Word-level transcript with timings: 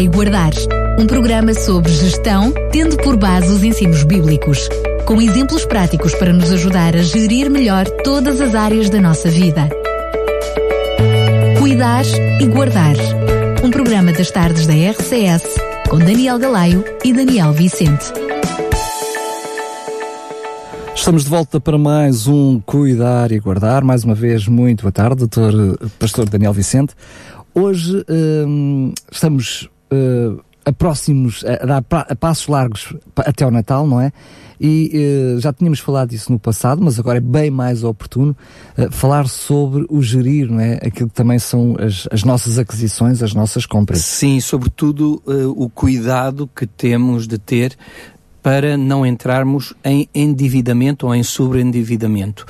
e 0.00 0.08
Guardar, 0.08 0.52
um 0.98 1.06
programa 1.06 1.52
sobre 1.52 1.92
gestão, 1.92 2.54
tendo 2.72 2.96
por 2.96 3.18
base 3.18 3.48
os 3.48 3.62
ensinos 3.62 4.02
bíblicos, 4.02 4.66
com 5.04 5.20
exemplos 5.20 5.66
práticos 5.66 6.14
para 6.14 6.32
nos 6.32 6.50
ajudar 6.52 6.96
a 6.96 7.02
gerir 7.02 7.50
melhor 7.50 7.84
todas 8.02 8.40
as 8.40 8.54
áreas 8.54 8.88
da 8.88 8.98
nossa 8.98 9.28
vida. 9.28 9.68
Cuidar 11.58 12.04
e 12.40 12.46
Guardar, 12.46 12.94
um 13.62 13.70
programa 13.70 14.10
das 14.10 14.30
tardes 14.30 14.66
da 14.66 14.72
RCS, 14.72 15.44
com 15.90 15.98
Daniel 15.98 16.38
Galaio 16.38 16.82
e 17.04 17.12
Daniel 17.12 17.52
Vicente. 17.52 18.10
Estamos 20.94 21.24
de 21.24 21.28
volta 21.28 21.60
para 21.60 21.76
mais 21.76 22.26
um 22.26 22.58
Cuidar 22.60 23.32
e 23.32 23.38
Guardar. 23.38 23.84
Mais 23.84 24.02
uma 24.02 24.14
vez, 24.14 24.48
muito 24.48 24.82
boa 24.82 24.92
tarde, 24.92 25.16
doutor 25.16 25.78
Pastor 25.98 26.26
Daniel 26.26 26.54
Vicente. 26.54 26.94
Hoje 27.54 28.02
hum, 28.08 28.94
estamos 29.10 29.68
uh, 29.92 30.40
a 30.64 30.72
próximos, 30.72 31.44
a 31.44 31.64
dar 31.64 31.84
a 31.90 32.16
passos 32.16 32.46
largos 32.46 32.94
até 33.16 33.46
o 33.46 33.50
Natal, 33.50 33.86
não 33.86 34.00
é? 34.00 34.12
E 34.60 35.36
uh, 35.36 35.40
já 35.40 35.52
tínhamos 35.52 35.80
falado 35.80 36.10
disso 36.10 36.30
no 36.30 36.38
passado, 36.38 36.82
mas 36.82 36.98
agora 36.98 37.16
é 37.16 37.20
bem 37.20 37.50
mais 37.50 37.82
oportuno 37.82 38.36
uh, 38.76 38.92
falar 38.92 39.26
sobre 39.26 39.86
o 39.88 40.02
gerir, 40.02 40.50
não 40.50 40.60
é? 40.60 40.74
Aquilo 40.82 41.08
que 41.08 41.14
também 41.14 41.38
são 41.38 41.76
as, 41.78 42.06
as 42.10 42.24
nossas 42.24 42.58
aquisições, 42.58 43.22
as 43.22 43.32
nossas 43.32 43.64
compras. 43.64 44.00
Sim, 44.02 44.38
sobretudo 44.40 45.22
o 45.56 45.68
cuidado 45.70 46.48
que 46.54 46.66
temos 46.66 47.26
de 47.26 47.38
ter 47.38 47.76
para 48.42 48.76
não 48.76 49.04
entrarmos 49.04 49.74
em 49.84 50.08
endividamento 50.14 51.06
ou 51.06 51.14
em 51.14 51.22
sobreendividamento, 51.22 52.46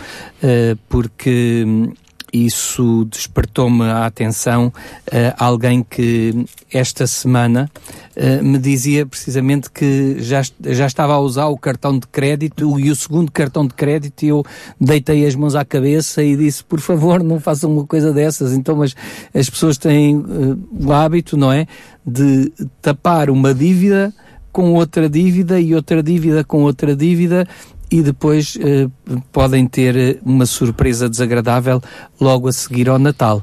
porque 0.89 1.65
hum, 1.67 1.93
isso 2.33 3.05
despertou-me 3.07 3.85
a 3.85 4.07
atenção 4.07 4.69
uh, 4.69 5.35
alguém 5.39 5.83
que 5.83 6.47
esta 6.73 7.07
semana 7.07 7.71
uh, 8.17 8.45
me 8.45 8.59
dizia 8.59 9.05
precisamente 9.05 9.71
que 9.71 10.17
já, 10.21 10.43
já 10.67 10.87
estava 10.87 11.15
a 11.15 11.19
usar 11.19 11.47
o 11.47 11.59
cartão 11.59 11.99
de 11.99 12.07
crédito 12.07 12.79
e 12.79 12.91
o 12.91 12.97
segundo 12.97 13.31
cartão 13.31 13.67
de 13.67 13.75
crédito 13.75 14.23
e 14.23 14.29
eu 14.29 14.45
deitei 14.81 15.27
as 15.27 15.35
mãos 15.35 15.55
à 15.55 15.65
cabeça 15.65 16.23
e 16.23 16.37
disse, 16.37 16.63
por 16.63 16.81
favor, 16.81 17.23
não 17.23 17.41
façam 17.41 17.73
uma 17.73 17.87
coisa 17.87 18.13
dessas. 18.13 18.53
Então, 18.53 18.77
mas 18.77 18.95
as 19.35 19.51
pessoas 19.51 19.77
têm 19.77 20.17
uh, 20.17 20.59
o 20.73 20.93
hábito, 20.93 21.37
não 21.37 21.53
é, 21.53 21.67
de 22.07 22.53
tapar 22.81 23.31
uma 23.31 23.53
dívida 23.53 24.15
com 24.53 24.75
outra 24.75 25.09
dívida 25.09 25.61
e 25.61 25.75
outra 25.75 26.03
dívida 26.03 26.43
com 26.43 26.63
outra 26.63 26.95
dívida 26.97 27.47
e 27.91 28.03
depois 28.03 28.57
eh, 28.61 28.89
podem 29.33 29.67
ter 29.67 29.97
eh, 29.97 30.19
uma 30.25 30.47
surpresa 30.47 31.09
desagradável 31.09 31.83
logo 32.21 32.49
a 32.49 32.53
seguir 32.53 32.89
ao 32.89 32.99
Natal 32.99 33.43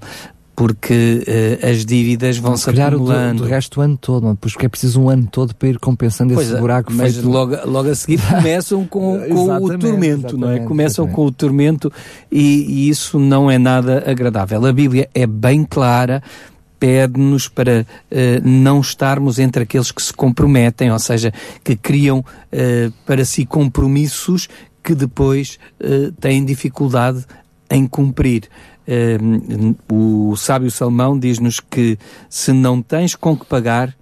porque 0.57 1.23
uh, 1.23 1.67
as 1.69 1.85
dívidas 1.85 2.39
vão 2.39 2.57
se 2.57 2.67
acumulando. 2.67 3.43
Do, 3.43 3.43
do 3.43 3.47
resto 3.47 3.75
do 3.75 3.81
ano 3.81 3.95
todo, 3.95 4.35
porque 4.41 4.65
é 4.65 4.69
preciso 4.69 4.99
um 4.99 5.07
ano 5.07 5.27
todo 5.31 5.53
para 5.53 5.69
ir 5.69 5.77
compensando 5.77 6.33
pois 6.33 6.49
esse 6.49 6.59
buraco 6.59 6.91
mas 6.91 7.13
feito... 7.13 7.29
logo, 7.29 7.55
logo 7.65 7.87
a 7.87 7.93
seguir 7.93 8.19
começam 8.27 8.83
com, 8.87 9.19
com 9.19 9.53
o 9.53 9.77
tormento, 9.77 10.35
não 10.35 10.49
é? 10.49 10.59
Começam 10.61 11.05
exatamente. 11.05 11.15
com 11.15 11.25
o 11.27 11.31
tormento 11.31 11.93
e, 12.31 12.65
e 12.67 12.89
isso 12.89 13.19
não 13.19 13.51
é 13.51 13.59
nada 13.59 14.03
agradável. 14.07 14.65
A 14.65 14.73
Bíblia 14.73 15.07
é 15.13 15.27
bem 15.27 15.63
clara, 15.63 16.23
pede-nos 16.80 17.47
para 17.47 17.81
uh, 17.81 18.47
não 18.47 18.80
estarmos 18.80 19.39
entre 19.39 19.64
aqueles 19.64 19.92
que 19.92 20.02
se 20.02 20.14
comprometem, 20.14 20.92
ou 20.92 21.00
seja, 21.00 21.33
que 21.64 21.75
criam 21.75 22.20
uh, 22.20 22.92
para 23.06 23.25
si 23.25 23.45
compromissos 23.45 24.47
que 24.83 24.95
depois 24.95 25.59
uh, 25.81 26.11
têm 26.14 26.45
dificuldade 26.45 27.25
em 27.70 27.86
cumprir. 27.86 28.48
o 29.92 30.33
sábio 30.38 30.72
Salmão 30.72 31.20
diz-nos 31.20 31.59
que 31.59 31.98
se 32.30 32.53
não 32.53 32.81
tens 32.81 33.14
com 33.14 33.36
que 33.36 33.45
pagar, 33.45 33.94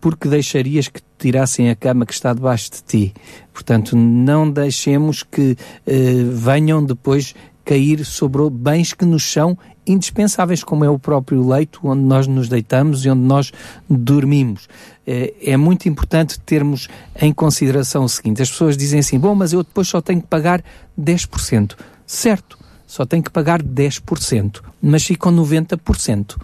porque 0.00 0.28
deixarias 0.28 0.88
que 0.88 1.02
tirassem 1.18 1.68
a 1.68 1.76
cama 1.76 2.06
que 2.06 2.14
está 2.14 2.32
debaixo 2.32 2.70
de 2.70 2.82
ti. 2.82 3.14
Portanto, 3.52 3.94
não 3.94 4.50
deixemos 4.50 5.22
que 5.22 5.54
venham 6.32 6.82
depois 6.82 7.34
cair 7.62 8.02
sobre 8.06 8.48
bens 8.48 8.94
que 8.94 9.04
nos 9.04 9.30
são 9.30 9.58
indispensáveis, 9.88 10.62
como 10.62 10.84
é 10.84 10.90
o 10.90 10.98
próprio 10.98 11.46
leito 11.46 11.80
onde 11.84 12.02
nós 12.02 12.26
nos 12.26 12.48
deitamos 12.48 13.04
e 13.04 13.10
onde 13.10 13.22
nós 13.22 13.52
dormimos. 13.88 14.68
É, 15.06 15.32
é 15.42 15.56
muito 15.56 15.88
importante 15.88 16.38
termos 16.40 16.88
em 17.20 17.32
consideração 17.32 18.04
o 18.04 18.08
seguinte: 18.08 18.42
as 18.42 18.50
pessoas 18.50 18.76
dizem 18.76 19.00
assim, 19.00 19.18
bom, 19.18 19.34
mas 19.34 19.52
eu 19.52 19.62
depois 19.62 19.88
só 19.88 20.00
tenho 20.00 20.20
que 20.20 20.26
pagar 20.26 20.62
10%. 20.98 21.74
Certo, 22.06 22.58
só 22.86 23.04
tenho 23.04 23.22
que 23.22 23.30
pagar 23.30 23.62
10%, 23.62 24.60
mas 24.80 25.04
ficam 25.04 25.34
90%. 25.34 26.36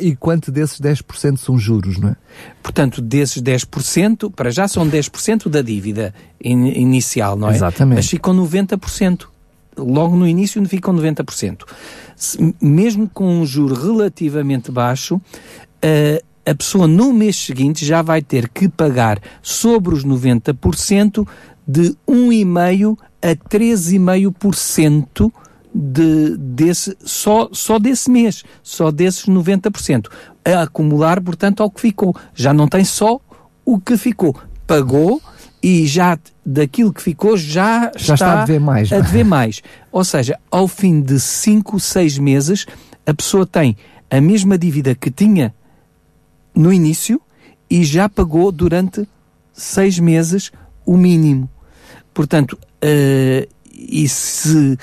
E, 0.00 0.08
e 0.08 0.16
quanto 0.16 0.50
desses 0.52 0.80
10% 0.80 1.38
são 1.38 1.58
juros, 1.58 1.98
não 1.98 2.10
é? 2.10 2.16
Portanto, 2.62 3.00
desses 3.00 3.42
10%, 3.42 4.32
para 4.32 4.50
já 4.50 4.68
são 4.68 4.88
10% 4.88 5.48
da 5.48 5.62
dívida 5.62 6.14
in, 6.42 6.68
inicial, 6.68 7.36
não 7.36 7.48
é? 7.48 7.54
Exatamente. 7.54 7.96
Mas 7.96 8.08
ficam 8.08 8.34
90% 8.36 9.26
logo 9.76 10.16
no 10.16 10.26
início 10.26 10.64
ficam 10.66 10.94
90%. 10.94 11.64
Mesmo 12.60 13.08
com 13.08 13.40
um 13.40 13.46
juro 13.46 13.74
relativamente 13.74 14.70
baixo, 14.70 15.16
uh, 15.16 16.24
a 16.46 16.54
pessoa 16.54 16.86
no 16.86 17.12
mês 17.12 17.36
seguinte 17.36 17.84
já 17.84 18.00
vai 18.02 18.22
ter 18.22 18.48
que 18.48 18.68
pagar 18.68 19.20
sobre 19.42 19.94
os 19.94 20.04
90% 20.04 21.26
de 21.66 21.96
1,5% 22.08 22.96
a 23.20 23.34
3,5% 23.34 25.32
de, 25.74 26.36
desse, 26.38 26.96
só, 27.00 27.48
só 27.52 27.78
desse 27.78 28.10
mês, 28.10 28.44
só 28.62 28.90
desses 28.90 29.26
90%. 29.26 30.08
A 30.44 30.62
acumular, 30.62 31.20
portanto, 31.20 31.62
ao 31.62 31.70
que 31.70 31.80
ficou. 31.80 32.14
Já 32.34 32.54
não 32.54 32.68
tem 32.68 32.84
só 32.84 33.20
o 33.64 33.80
que 33.80 33.96
ficou. 33.96 34.34
Pagou 34.66 35.20
e 35.62 35.86
já 35.86 36.18
daquilo 36.44 36.92
que 36.92 37.02
ficou 37.02 37.36
já, 37.36 37.90
já 37.96 38.14
está, 38.14 38.14
está, 38.14 38.42
a 38.42 38.44
dever 38.44 38.60
mais. 38.60 38.92
A 38.92 39.00
dever 39.00 39.24
mais. 39.24 39.62
Ou 39.90 40.04
seja, 40.04 40.38
ao 40.50 40.68
fim 40.68 41.00
de 41.00 41.18
5, 41.18 41.80
6 41.80 42.18
meses, 42.18 42.66
a 43.04 43.14
pessoa 43.14 43.46
tem 43.46 43.76
a 44.10 44.20
mesma 44.20 44.56
dívida 44.56 44.94
que 44.94 45.10
tinha 45.10 45.54
no 46.54 46.72
início 46.72 47.20
e 47.68 47.84
já 47.84 48.08
pagou 48.08 48.52
durante 48.52 49.08
6 49.52 49.98
meses 49.98 50.52
o 50.84 50.96
mínimo. 50.96 51.50
Portanto, 52.14 52.52
uh, 52.54 53.48
e 53.72 54.08
se 54.08 54.74
uh, 54.74 54.78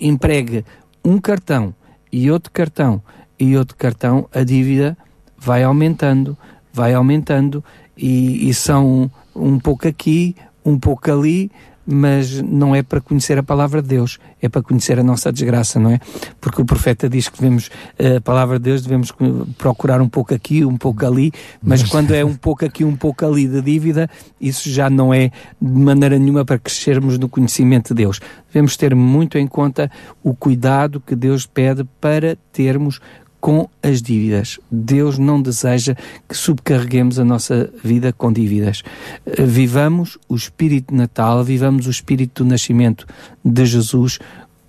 emprega 0.00 0.64
um 1.04 1.18
cartão 1.18 1.74
e 2.12 2.30
outro 2.30 2.50
cartão 2.52 3.02
e 3.38 3.56
outro 3.56 3.76
cartão, 3.76 4.28
a 4.34 4.42
dívida 4.42 4.96
vai 5.38 5.62
aumentando, 5.62 6.36
vai 6.72 6.92
aumentando 6.92 7.64
e, 7.96 8.48
e 8.48 8.52
são 8.52 9.10
um 9.40 9.58
pouco 9.58 9.88
aqui, 9.88 10.36
um 10.64 10.78
pouco 10.78 11.10
ali, 11.10 11.50
mas 11.86 12.40
não 12.40 12.74
é 12.74 12.82
para 12.82 13.00
conhecer 13.00 13.36
a 13.36 13.42
palavra 13.42 13.82
de 13.82 13.88
Deus, 13.88 14.18
é 14.40 14.48
para 14.48 14.62
conhecer 14.62 14.98
a 14.98 15.02
nossa 15.02 15.32
desgraça, 15.32 15.80
não 15.80 15.90
é? 15.90 15.98
Porque 16.40 16.62
o 16.62 16.64
profeta 16.64 17.08
diz 17.08 17.28
que 17.28 17.38
devemos, 17.38 17.68
eh, 17.98 18.16
a 18.16 18.20
palavra 18.20 18.58
de 18.58 18.64
Deus, 18.64 18.82
devemos 18.82 19.12
procurar 19.58 20.00
um 20.00 20.08
pouco 20.08 20.32
aqui, 20.32 20.64
um 20.64 20.76
pouco 20.76 21.04
ali, 21.04 21.32
mas 21.60 21.82
quando 21.82 22.12
é 22.12 22.24
um 22.24 22.36
pouco 22.36 22.64
aqui, 22.64 22.84
um 22.84 22.94
pouco 22.94 23.26
ali 23.26 23.48
de 23.48 23.60
dívida, 23.60 24.08
isso 24.40 24.70
já 24.70 24.88
não 24.88 25.12
é 25.12 25.32
de 25.60 25.80
maneira 25.80 26.16
nenhuma 26.16 26.44
para 26.44 26.58
crescermos 26.58 27.18
no 27.18 27.28
conhecimento 27.28 27.88
de 27.88 28.04
Deus. 28.04 28.20
Devemos 28.46 28.76
ter 28.76 28.94
muito 28.94 29.36
em 29.36 29.46
conta 29.48 29.90
o 30.22 30.32
cuidado 30.32 31.00
que 31.00 31.16
Deus 31.16 31.44
pede 31.44 31.84
para 32.00 32.36
termos 32.52 33.00
com 33.40 33.68
as 33.82 34.02
dívidas. 34.02 34.58
Deus 34.70 35.18
não 35.18 35.40
deseja 35.40 35.96
que 36.28 36.36
subcarreguemos 36.36 37.18
a 37.18 37.24
nossa 37.24 37.70
vida 37.82 38.12
com 38.12 38.32
dívidas. 38.32 38.82
Eh, 39.24 39.44
vivamos 39.44 40.18
o 40.28 40.36
espírito 40.36 40.92
de 40.92 40.98
Natal, 40.98 41.42
vivamos 41.42 41.86
o 41.86 41.90
espírito 41.90 42.44
do 42.44 42.50
nascimento 42.50 43.06
de 43.44 43.64
Jesus 43.64 44.18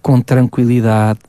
com 0.02 0.22
tranquilidade, 0.22 1.20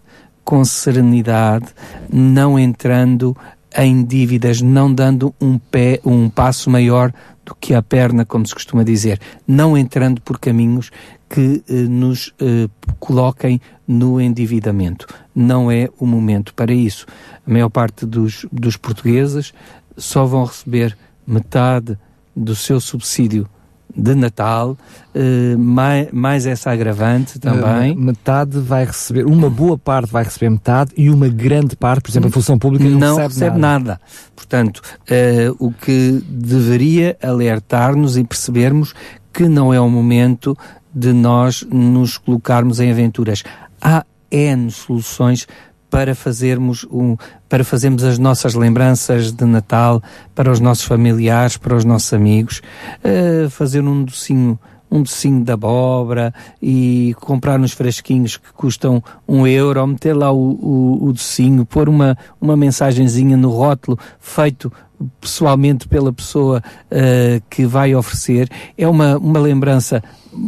com 0.44 0.64
serenidade, 0.64 1.66
não 2.10 2.58
entrando 2.58 3.36
em 3.76 4.04
dívidas, 4.04 4.60
não 4.60 4.92
dando 4.92 5.34
um 5.40 5.58
pé, 5.58 6.00
um 6.04 6.28
passo 6.28 6.70
maior 6.70 7.12
do 7.44 7.54
que 7.54 7.74
a 7.74 7.82
perna, 7.82 8.24
como 8.24 8.46
se 8.46 8.54
costuma 8.54 8.84
dizer, 8.84 9.20
não 9.46 9.76
entrando 9.76 10.20
por 10.20 10.38
caminhos 10.38 10.90
que 11.28 11.62
eh, 11.68 11.72
nos 11.72 12.32
eh, 12.40 12.68
coloquem 13.00 13.60
no 13.88 14.20
endividamento. 14.20 15.06
Não 15.34 15.70
é 15.70 15.88
o 15.98 16.06
momento 16.06 16.54
para 16.54 16.72
isso. 16.72 17.06
A 17.46 17.50
maior 17.50 17.70
parte 17.70 18.04
dos, 18.06 18.46
dos 18.52 18.76
portugueses 18.76 19.52
só 19.96 20.24
vão 20.24 20.44
receber 20.44 20.96
metade 21.26 21.98
do 22.34 22.54
seu 22.54 22.80
subsídio 22.80 23.48
de 23.94 24.14
Natal, 24.14 24.76
uh, 25.14 25.58
mais, 25.58 26.08
mais, 26.12 26.46
essa 26.46 26.70
agravante 26.70 27.38
também. 27.38 27.92
Uh, 27.92 28.00
metade 28.00 28.58
vai 28.58 28.84
receber, 28.84 29.26
uma 29.26 29.50
boa 29.50 29.76
parte 29.76 30.10
vai 30.10 30.24
receber 30.24 30.50
metade 30.50 30.92
e 30.96 31.10
uma 31.10 31.28
grande 31.28 31.76
parte, 31.76 32.02
por 32.02 32.10
exemplo, 32.10 32.28
a 32.28 32.32
função 32.32 32.58
pública 32.58 32.84
não, 32.84 32.98
não 32.98 33.16
recebe, 33.16 33.34
recebe 33.34 33.58
nada. 33.58 33.84
nada. 33.84 34.00
Portanto, 34.34 34.78
uh, 34.78 35.56
o 35.58 35.72
que 35.72 36.22
deveria 36.28 37.16
alertar-nos 37.22 38.16
e 38.16 38.24
percebermos 38.24 38.94
que 39.32 39.48
não 39.48 39.72
é 39.72 39.80
o 39.80 39.88
momento 39.88 40.56
de 40.94 41.12
nós 41.12 41.66
nos 41.70 42.18
colocarmos 42.18 42.80
em 42.80 42.90
aventuras. 42.90 43.42
Há 43.80 44.04
N 44.30 44.70
soluções 44.70 45.46
para 45.92 46.14
fazermos, 46.14 46.86
um, 46.90 47.18
para 47.50 47.62
fazermos 47.62 48.02
as 48.02 48.18
nossas 48.18 48.54
lembranças 48.54 49.30
de 49.30 49.44
Natal 49.44 50.02
para 50.34 50.50
os 50.50 50.58
nossos 50.58 50.86
familiares, 50.86 51.58
para 51.58 51.76
os 51.76 51.84
nossos 51.84 52.14
amigos, 52.14 52.62
uh, 53.04 53.50
fazer 53.50 53.82
um 53.82 54.02
docinho 54.02 54.58
um 54.90 55.02
docinho 55.02 55.42
de 55.42 55.50
abóbora 55.50 56.34
e 56.60 57.14
comprar 57.18 57.58
uns 57.58 57.72
frasquinhos 57.72 58.36
que 58.36 58.52
custam 58.52 59.02
um 59.26 59.46
euro, 59.46 59.86
meter 59.86 60.14
lá 60.14 60.30
o, 60.30 60.36
o, 60.36 61.04
o 61.06 61.12
docinho, 61.14 61.64
pôr 61.64 61.88
uma, 61.88 62.16
uma 62.38 62.54
mensagenzinha 62.58 63.34
no 63.34 63.48
rótulo 63.48 63.98
feito 64.18 64.70
pessoalmente 65.18 65.88
pela 65.88 66.12
pessoa 66.12 66.62
uh, 66.90 67.42
que 67.48 67.64
vai 67.64 67.94
oferecer, 67.94 68.48
é 68.76 68.86
uma, 68.86 69.16
uma 69.16 69.40
lembrança 69.40 70.02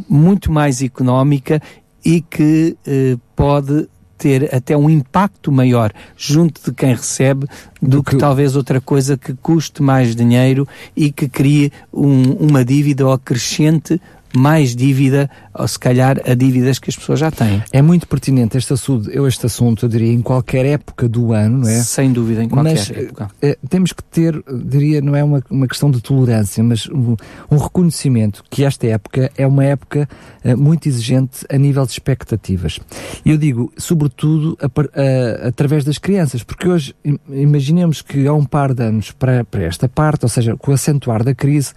muito 0.09 0.53
mais 0.53 0.83
económica 0.83 1.61
e 2.05 2.21
que 2.21 2.77
uh, 2.87 3.21
pode 3.35 3.89
ter 4.25 4.55
até 4.55 4.75
um 4.75 4.89
impacto 4.89 5.53
maior 5.53 5.93
junto 6.17 6.59
de 6.65 6.75
quem 6.75 6.95
recebe 6.95 7.47
do, 7.81 7.99
do 7.99 8.03
que, 8.03 8.13
que, 8.13 8.17
talvez 8.17 8.57
outra 8.57 8.81
coisa 8.81 9.19
que 9.19 9.35
custe 9.35 9.83
mais 9.83 10.17
dinheiro 10.17 10.67
e 10.97 11.13
que 11.13 11.29
crie 11.29 11.71
um, 11.93 12.33
uma 12.33 12.65
dívida 12.65 13.05
ou 13.05 13.13
acrescente 13.13 14.01
mais 14.35 14.75
dívida, 14.75 15.31
ou 15.55 15.69
se 15.69 15.79
calhar 15.79 16.21
a 16.27 16.35
dívidas 16.35 16.79
que 16.79 16.91
as 16.91 16.97
pessoas 16.97 17.21
já 17.21 17.31
têm. 17.31 17.63
É 17.73 17.81
muito 17.81 18.07
pertinente 18.09 18.57
este 18.57 18.73
assunto, 18.73 19.11
eu 19.11 19.27
este 19.27 19.47
assunto, 19.47 19.87
eu 19.87 19.89
diria, 19.89 20.13
em 20.13 20.21
qualquer 20.21 20.67
época 20.67 21.09
do 21.09 21.33
ano, 21.33 21.59
não 21.59 21.69
é? 21.69 21.83
Sem 21.83 22.13
dúvida, 22.13 22.43
em 22.43 22.49
qualquer 22.49 22.75
mas, 22.75 22.91
época. 22.91 23.31
É, 23.41 23.57
temos 23.69 23.93
que 23.93 24.03
ter, 24.03 24.43
diria, 24.65 25.01
não 25.01 25.15
é 25.15 25.23
uma, 25.23 25.43
uma 25.49 25.69
questão 25.69 25.91
de 25.91 26.01
tolerância, 26.01 26.63
mas 26.63 26.89
um, 26.89 27.17
um 27.51 27.57
reconhecimento 27.57 28.43
que 28.51 28.65
esta 28.65 28.87
época 28.87 29.31
é 29.37 29.47
uma 29.47 29.65
época 29.65 30.09
uh, 30.45 30.57
muito 30.57 30.89
exigente 30.89 31.47
a 31.49 31.57
nível 31.57 31.85
de 31.87 31.93
expectativas. 31.93 32.81
E 33.25 33.31
eu 33.31 33.39
digo, 33.39 33.73
sobretudo, 33.77 34.59
a, 34.61 34.67
a, 34.67 35.49
através 35.49 35.85
das 35.85 35.99
crianças, 35.99 36.43
porque 36.43 36.69
hoje, 36.69 36.95
imaginemos 37.29 38.03
que 38.03 38.27
há 38.27 38.33
um 38.33 38.45
par 38.45 38.75
de 38.75 38.83
anos 38.83 39.13
para, 39.13 39.45
para 39.45 39.63
esta 39.65 39.89
parte, 39.89 40.25
ou 40.25 40.29
seja, 40.29 40.57
com 40.57 40.71
o 40.71 40.75
acentuar 40.75 41.23
da 41.23 41.35
crise, 41.35 41.73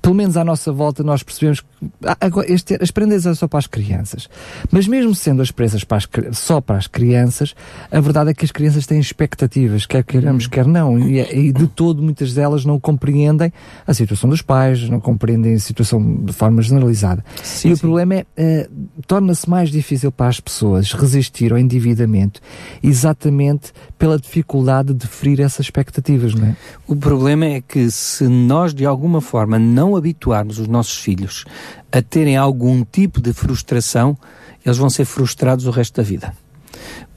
pelo 0.00 0.14
menos 0.14 0.36
à 0.36 0.44
nossa 0.44 0.72
volta 0.72 1.02
nós 1.02 1.22
percebemos 1.22 1.60
que 1.60 1.66
ah, 2.04 2.16
agora, 2.20 2.50
este, 2.52 2.78
as 2.80 2.90
prendas 2.90 3.21
são 3.22 3.34
só 3.34 3.48
para 3.48 3.58
as 3.58 3.66
crianças. 3.66 4.28
Mas 4.70 4.86
mesmo 4.86 5.14
sendo 5.14 5.42
as 5.42 5.50
presas 5.50 5.84
para 5.84 5.98
as, 5.98 6.08
só 6.32 6.60
para 6.60 6.76
as 6.76 6.86
crianças, 6.86 7.54
a 7.90 8.00
verdade 8.00 8.30
é 8.30 8.34
que 8.34 8.44
as 8.44 8.50
crianças 8.52 8.86
têm 8.86 9.00
expectativas, 9.00 9.86
quer 9.86 10.04
queiramos, 10.04 10.46
quer 10.46 10.66
não. 10.66 10.98
E, 10.98 11.20
e 11.20 11.52
de 11.52 11.66
todo, 11.66 12.02
muitas 12.02 12.34
delas 12.34 12.64
não 12.64 12.78
compreendem 12.78 13.52
a 13.86 13.94
situação 13.94 14.28
dos 14.30 14.42
pais, 14.42 14.88
não 14.88 15.00
compreendem 15.00 15.54
a 15.54 15.58
situação 15.58 16.24
de 16.24 16.32
forma 16.32 16.62
generalizada. 16.62 17.24
Sim, 17.42 17.70
e 17.70 17.70
sim. 17.70 17.72
o 17.72 17.78
problema 17.78 18.24
é, 18.36 18.68
uh, 18.70 19.02
torna-se 19.06 19.48
mais 19.48 19.70
difícil 19.70 20.12
para 20.12 20.28
as 20.28 20.40
pessoas 20.40 20.92
resistir 20.92 21.52
ao 21.52 21.58
endividamento 21.58 22.40
exatamente 22.82 23.72
pela 23.98 24.18
dificuldade 24.18 24.92
de 24.94 25.06
ferir 25.06 25.40
essas 25.40 25.66
expectativas, 25.66 26.34
não 26.34 26.48
é? 26.48 26.56
O 26.86 26.96
problema 26.96 27.46
é 27.46 27.60
que 27.60 27.90
se 27.90 28.24
nós 28.24 28.74
de 28.74 28.84
alguma 28.84 29.20
forma 29.20 29.58
não 29.58 29.96
habituarmos 29.96 30.58
os 30.58 30.68
nossos 30.68 30.98
filhos 30.98 31.44
a 31.92 32.00
terem 32.00 32.36
algum 32.36 32.82
tipo 32.84 33.20
de 33.20 33.32
frustração, 33.34 34.16
eles 34.64 34.78
vão 34.78 34.88
ser 34.88 35.04
frustrados 35.04 35.66
o 35.66 35.70
resto 35.70 35.96
da 35.96 36.02
vida. 36.02 36.34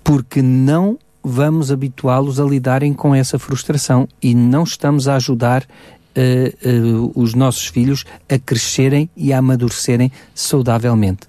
Porque 0.04 0.42
não 0.42 1.00
vamos 1.24 1.72
habituá-los 1.72 2.40
a 2.40 2.44
lidarem 2.44 2.94
com 2.94 3.16
essa 3.16 3.40
frustração 3.40 4.08
e 4.22 4.36
não 4.36 4.64
estamos 4.64 5.08
a 5.08 5.16
ajudar 5.16 5.64
uh, 5.64 7.08
uh, 7.08 7.12
os 7.16 7.34
nossos 7.34 7.66
filhos 7.68 8.06
a 8.30 8.38
crescerem 8.38 9.10
e 9.16 9.34
a 9.34 9.40
amadurecerem 9.40 10.12
saudavelmente. 10.36 11.22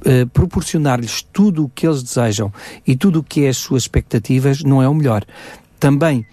Uh, 0.00 0.26
proporcionar-lhes 0.28 1.22
tudo 1.22 1.64
o 1.64 1.68
que 1.68 1.86
eles 1.86 2.02
desejam 2.02 2.52
e 2.86 2.96
tudo 2.96 3.20
o 3.20 3.22
que 3.22 3.44
é 3.44 3.48
as 3.48 3.58
suas 3.58 3.84
expectativas 3.84 4.62
não 4.62 4.82
é 4.82 4.88
o 4.88 4.94
melhor. 4.94 5.24
Também 5.78 6.26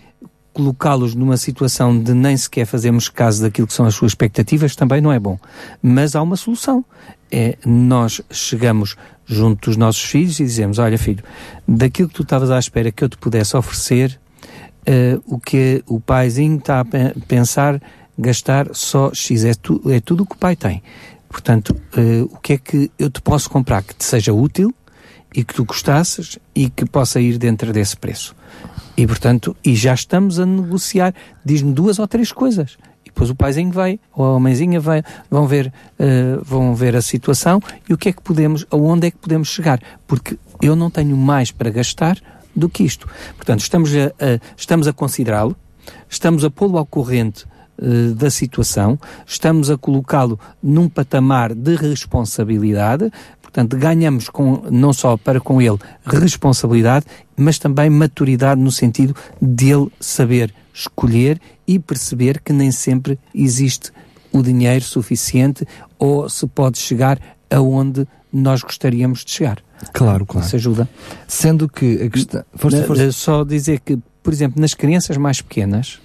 colocá-los 0.58 1.14
numa 1.14 1.38
situação 1.38 1.98
de 2.02 2.16
nem 2.16 2.36
sequer 2.36 2.66
fazermos 2.66 3.10
caso 3.10 3.44
daquilo 3.44 3.68
que 3.68 3.74
são 3.74 3.86
as 3.86 3.94
suas 3.94 4.14
expectativas 4.14 4.76
também 4.76 5.00
não 5.00 5.14
é 5.14 5.20
bom. 5.20 5.38
Mas 5.84 6.16
há 6.16 6.22
uma 6.24 6.36
solução. 6.36 6.84
É 7.32 7.58
nós 7.64 8.22
chegamos 8.32 8.96
junto 9.24 9.70
dos 9.70 9.78
nossos 9.78 10.02
filhos 10.02 10.40
e 10.40 10.44
dizemos: 10.44 10.80
Olha, 10.80 10.98
filho, 10.98 11.24
daquilo 11.68 12.10
que 12.10 12.16
tu 12.16 12.24
estavas 12.24 12.50
à 12.50 12.58
espera 12.58 12.92
que 12.92 13.04
eu 13.04 13.10
te 13.10 13.18
pudesse 13.18 13.56
oferecer, 13.56 14.20
uh, 14.88 15.22
o 15.28 15.40
que 15.40 15.84
o 15.86 16.00
paizinho 16.00 16.58
está 16.58 16.80
a 16.80 16.86
pensar 17.28 17.80
gastar 18.18 18.74
só 18.74 19.12
X. 19.14 19.46
É, 19.46 19.54
tu, 19.54 19.80
é 19.92 20.00
tudo 20.00 20.24
o 20.24 20.26
que 20.26 20.34
o 20.34 20.40
pai 20.40 20.56
tem. 20.56 20.82
Portanto, 21.30 21.76
uh, 21.96 22.24
o 22.34 22.40
que 22.40 22.54
é 22.54 22.58
que 22.58 22.90
eu 22.98 23.12
te 23.12 23.22
posso 23.22 23.48
comprar 23.48 23.84
que 23.84 23.94
te 23.94 24.06
seja 24.06 24.34
útil 24.34 24.74
e 25.34 25.44
que 25.44 25.54
tu 25.54 25.66
gostasses 25.66 26.40
e 26.56 26.70
que 26.70 26.86
possa 26.86 27.20
ir 27.20 27.38
dentro 27.38 27.72
desse 27.72 27.96
preço? 27.96 28.36
E, 28.98 29.06
portanto, 29.06 29.56
e 29.64 29.76
já 29.76 29.94
estamos 29.94 30.40
a 30.40 30.46
negociar. 30.46 31.14
Diz-me 31.46 31.72
duas 31.72 32.00
ou 32.00 32.08
três 32.08 32.32
coisas. 32.32 32.78
E 33.06 33.10
depois 33.10 33.30
o 33.30 33.36
paizinho 33.36 33.72
vai, 33.72 34.00
ou 34.12 34.36
a 34.36 34.40
mãezinha 34.40 34.80
vai, 34.80 35.04
vão 35.30 35.46
ver, 35.46 35.72
uh, 36.00 36.44
vão 36.44 36.74
ver 36.74 36.96
a 36.96 37.02
situação 37.02 37.62
e 37.88 37.94
o 37.94 37.98
que 37.98 38.10
é 38.10 38.14
que 38.14 38.22
podemos, 38.22 38.66
aonde 38.72 39.08
é 39.08 39.12
que 39.12 39.18
podemos 39.18 39.50
chegar. 39.50 39.80
Porque 40.08 40.38
eu 40.60 40.76
não 40.76 40.90
tenho 40.90 41.16
mais 41.16 41.52
para 41.52 41.70
gastar 41.70 42.18
do 42.56 42.68
que 42.68 42.84
isto. 42.84 43.08
Portanto, 43.36 43.60
estamos 43.60 43.92
a, 43.96 44.08
a 44.08 44.40
estamos 44.58 44.88
a 44.88 44.94
considerá-lo, 44.94 45.56
estamos 46.10 46.44
a 46.44 46.50
pô-lo 46.50 46.80
ao 46.80 46.86
corrente 46.86 47.46
uh, 47.78 48.16
da 48.16 48.32
situação, 48.32 49.00
estamos 49.28 49.70
a 49.70 49.78
colocá-lo 49.78 50.40
num 50.62 50.90
patamar 50.90 51.54
de 51.54 51.76
responsabilidade, 51.76 53.12
Portanto, 53.58 53.76
ganhamos 53.76 54.30
com, 54.30 54.62
não 54.70 54.94
só 54.94 55.18
para 55.18 55.42
com 55.42 55.60
ele 55.60 55.80
responsabilidade, 56.06 57.08
mas 57.36 57.58
também 57.58 57.90
maturidade 57.90 58.62
no 58.62 58.72
sentido 58.72 59.16
de 59.42 59.72
ele 59.72 59.92
saber 60.00 60.54
escolher 60.72 61.42
e 61.68 61.80
perceber 61.80 62.40
que 62.40 62.54
nem 62.54 62.70
sempre 62.70 63.18
existe 63.34 63.92
o 64.32 64.44
dinheiro 64.44 64.86
suficiente 64.86 65.66
ou 65.98 66.30
se 66.30 66.46
pode 66.46 66.78
chegar 66.78 67.20
aonde 67.50 68.08
nós 68.32 68.62
gostaríamos 68.62 69.26
de 69.26 69.32
chegar. 69.32 69.58
Claro, 69.92 70.24
claro. 70.24 70.46
Isso 70.46 70.56
ajuda. 70.56 70.88
Sendo 71.28 71.68
que 71.68 72.04
a 72.04 72.10
questão. 72.12 72.46
Força, 72.54 72.84
força. 72.84 73.12
Só 73.12 73.44
dizer 73.44 73.80
que, 73.80 73.98
por 74.22 74.32
exemplo, 74.32 74.62
nas 74.62 74.76
crianças 74.76 75.18
mais 75.18 75.42
pequenas, 75.42 76.00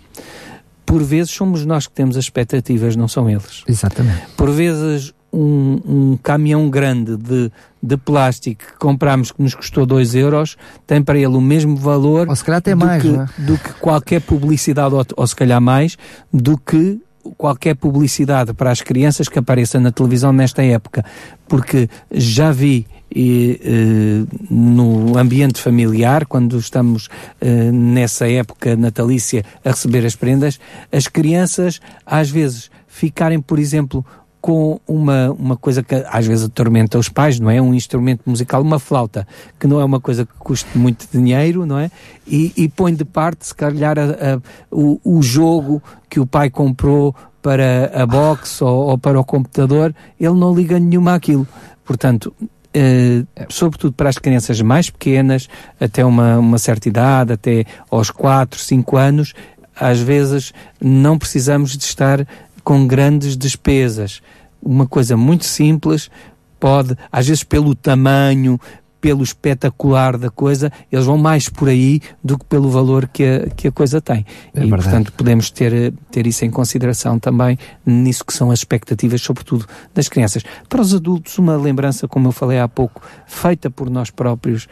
por 0.87 1.03
vezes 1.03 1.33
somos 1.33 1.67
nós 1.67 1.87
que 1.87 1.93
temos 1.93 2.17
as 2.17 2.25
expectativas, 2.25 2.97
não 2.97 3.09
são 3.09 3.29
eles. 3.29 3.63
Exatamente. 3.69 4.23
Por 4.39 4.51
vezes 4.51 5.13
um, 5.33 5.81
um 5.85 6.19
caminhão 6.23 6.69
grande 6.69 7.17
de, 7.17 7.51
de 7.83 7.97
plástico 7.97 8.65
que 8.65 8.79
comprámos 8.79 9.33
que 9.33 9.43
nos 9.43 9.55
custou 9.55 9.87
2 9.87 10.15
euros 10.15 10.57
tem 10.87 11.03
para 11.03 11.17
ele 11.19 11.35
o 11.35 11.41
mesmo 11.41 11.77
valor 11.77 12.29
ou 12.29 12.37
se 12.37 12.45
calhar 12.45 12.59
até 12.59 12.75
do, 12.75 12.85
mais, 12.85 13.03
que, 13.03 13.09
é? 13.09 13.27
do 13.39 13.59
que 13.59 13.73
qualquer 13.75 14.21
publicidade, 14.21 14.95
ou, 14.95 15.05
ou 15.17 15.27
se 15.27 15.35
calhar 15.35 15.61
mais, 15.61 15.97
do 16.33 16.59
que 16.59 17.01
qualquer 17.37 17.77
publicidade 17.77 18.53
para 18.53 18.71
as 18.71 18.83
crianças 18.83 19.29
que 19.29 19.39
apareça 19.39 19.79
na 19.79 19.93
televisão 19.93 20.33
nesta 20.33 20.63
época, 20.63 21.05
porque 21.49 21.89
já 22.11 22.51
vi 22.51 22.87
e, 23.15 23.61
eh, 23.63 24.37
no 24.51 25.19
ambiente 25.19 25.61
familiar, 25.61 26.27
quando 26.27 26.59
estamos 26.59 27.09
eh, 27.41 27.71
nessa 27.71 28.29
época 28.29 28.75
natalícia 28.75 29.45
a 29.65 29.71
receber 29.71 30.05
as 30.07 30.17
prendas, 30.17 30.59
as 30.91 31.07
crianças 31.07 31.81
às 32.07 32.31
vezes 32.31 32.71
ficarem, 32.87 33.41
por 33.41 33.59
exemplo, 33.59 34.05
com 34.43 34.81
uma, 34.89 35.31
uma 35.39 35.57
coisa 35.57 35.85
que 35.85 35.95
às 35.95 36.27
vezes 36.27 36.47
atormenta 36.47 36.99
os 36.99 37.09
pais, 37.09 37.39
não 37.39 37.49
é? 37.49 37.63
Um 37.63 37.73
instrumento 37.73 38.23
musical, 38.27 38.61
uma 38.61 38.81
flauta, 38.81 39.27
que 39.59 39.69
não 39.69 39.81
é 39.81 39.85
uma 39.85 40.01
coisa 40.01 40.27
que 40.27 40.33
custe 40.37 40.77
muito 40.77 41.07
dinheiro, 41.13 41.65
não 41.65 41.79
é? 41.79 41.93
E, 42.27 42.53
e 42.57 42.69
põe 42.69 42.93
de 42.93 43.05
parte, 43.05 43.47
se 43.47 43.55
calhar, 43.55 43.97
a, 43.97 44.03
a, 44.03 44.41
o, 44.69 45.01
o 45.05 45.23
jogo 45.23 45.81
que 46.11 46.19
o 46.19 46.27
pai 46.27 46.51
comprou 46.51 47.15
para 47.41 47.93
a 47.95 48.05
box 48.05 48.61
ou, 48.67 48.89
ou, 48.89 48.99
para 48.99 49.19
o 49.19 49.25
computador, 49.25 49.95
ele 50.19 50.35
não 50.35 50.53
liga 50.53 50.77
nenhuma 50.79 51.15
àquilo. 51.15 51.47
Portanto, 51.85 52.35
eh, 52.75 53.25
sobretudo 53.49 53.93
para 53.93 54.09
as 54.09 54.19
crianças 54.19 54.61
mais 54.61 54.91
pequenas, 54.91 55.49
até 55.81 56.05
uma, 56.05 56.39
uma 56.39 56.59
certa 56.59 56.89
idade, 56.89 57.33
até 57.33 57.65
aos 57.89 58.11
4, 58.11 58.59
5 58.59 58.97
anos, 58.97 59.35
às 59.79 60.01
vezes 60.01 60.53
não 60.81 61.17
precisamos 61.19 61.77
de 61.77 61.85
estar 61.85 62.27
com 62.63 62.87
grandes 62.87 63.37
despesas. 63.37 64.21
Uma 64.63 64.87
coisa 64.87 65.17
muito 65.17 65.45
simples 65.45 66.11
pode, 66.59 66.97
às 67.11 67.27
vezes 67.27 67.43
pelo 67.43 67.75
tamanho, 67.75 68.59
pelo 69.03 69.25
espetacular 69.25 70.17
da 70.17 70.31
coisa, 70.31 70.73
eles 70.91 71.05
vão 71.05 71.19
mais 71.19 71.49
por 71.49 71.69
aí 71.69 72.01
do 72.23 72.39
que 72.39 72.45
pelo 72.45 72.71
valor 72.71 73.09
que 73.09 73.25
a, 73.25 73.51
que 73.51 73.67
a 73.67 73.73
coisa 73.73 74.01
tem. 74.01 74.25
É 74.55 74.59
e, 74.59 74.61
verdade. 74.61 74.83
portanto, 74.85 75.13
podemos 75.15 75.51
ter, 75.51 75.93
ter 76.09 76.25
isso 76.25 76.45
em 76.45 76.51
consideração 76.51 77.19
também 77.19 77.59
nisso 77.85 78.25
que 78.25 78.33
são 78.33 78.53
as 78.53 78.61
expectativas, 78.61 79.21
sobretudo 79.21 79.67
das 79.93 80.09
crianças. 80.09 80.45
Para 80.69 80.81
os 80.81 80.95
adultos, 80.95 81.37
uma 81.37 81.57
lembrança, 81.57 82.07
como 82.07 82.29
eu 82.29 82.33
falei 82.33 82.61
há 82.61 82.69
pouco, 82.69 83.03
feita 83.27 83.69
por 83.69 83.91
nós 83.91 84.09
próprios, 84.09 84.69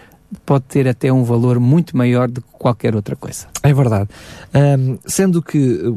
pode 0.47 0.65
ter 0.67 0.87
até 0.87 1.13
um 1.13 1.25
valor 1.25 1.59
muito 1.59 1.97
maior 1.97 2.31
do 2.31 2.41
que 2.41 2.49
qualquer 2.53 2.95
outra 2.95 3.17
coisa. 3.17 3.49
É 3.65 3.75
verdade. 3.75 4.09
Um, 4.55 4.97
sendo 5.07 5.43
que 5.43 5.93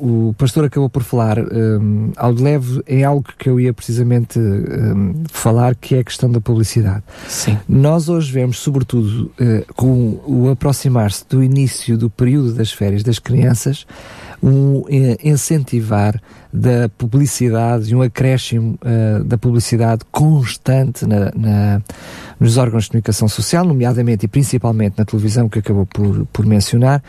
o 0.00 0.34
pastor 0.38 0.64
acabou 0.64 0.88
por 0.88 1.02
falar 1.02 1.38
um, 1.38 2.10
ao 2.16 2.32
de 2.32 2.42
leve 2.42 2.82
é 2.86 3.04
algo 3.04 3.24
que 3.38 3.48
eu 3.48 3.60
ia 3.60 3.72
precisamente 3.72 4.38
um, 4.38 5.22
falar, 5.30 5.74
que 5.74 5.94
é 5.94 5.98
a 5.98 6.04
questão 6.04 6.30
da 6.30 6.40
publicidade. 6.40 7.02
Sim. 7.28 7.58
Nós 7.68 8.08
hoje 8.08 8.32
vemos, 8.32 8.58
sobretudo, 8.58 9.30
uh, 9.38 9.74
com 9.74 10.18
o 10.26 10.48
aproximar-se 10.50 11.24
do 11.28 11.44
início 11.44 11.98
do 11.98 12.08
período 12.08 12.54
das 12.54 12.72
férias 12.72 13.02
das 13.02 13.18
crianças, 13.18 13.86
um 14.42 14.78
uh, 14.78 14.88
incentivar 15.22 16.20
da 16.52 16.88
publicidade 16.98 17.92
e 17.92 17.94
um 17.94 18.02
acréscimo 18.02 18.78
uh, 18.82 19.22
da 19.22 19.38
publicidade 19.38 20.02
constante 20.10 21.06
na, 21.06 21.30
na, 21.34 21.82
nos 22.40 22.56
órgãos 22.56 22.84
de 22.84 22.90
comunicação 22.90 23.28
social, 23.28 23.64
nomeadamente 23.64 24.24
e 24.24 24.28
principalmente 24.28 24.94
na 24.96 25.04
televisão, 25.04 25.48
que 25.48 25.58
acabou 25.58 25.86
por, 25.86 26.26
por 26.32 26.46
mencionar, 26.46 27.02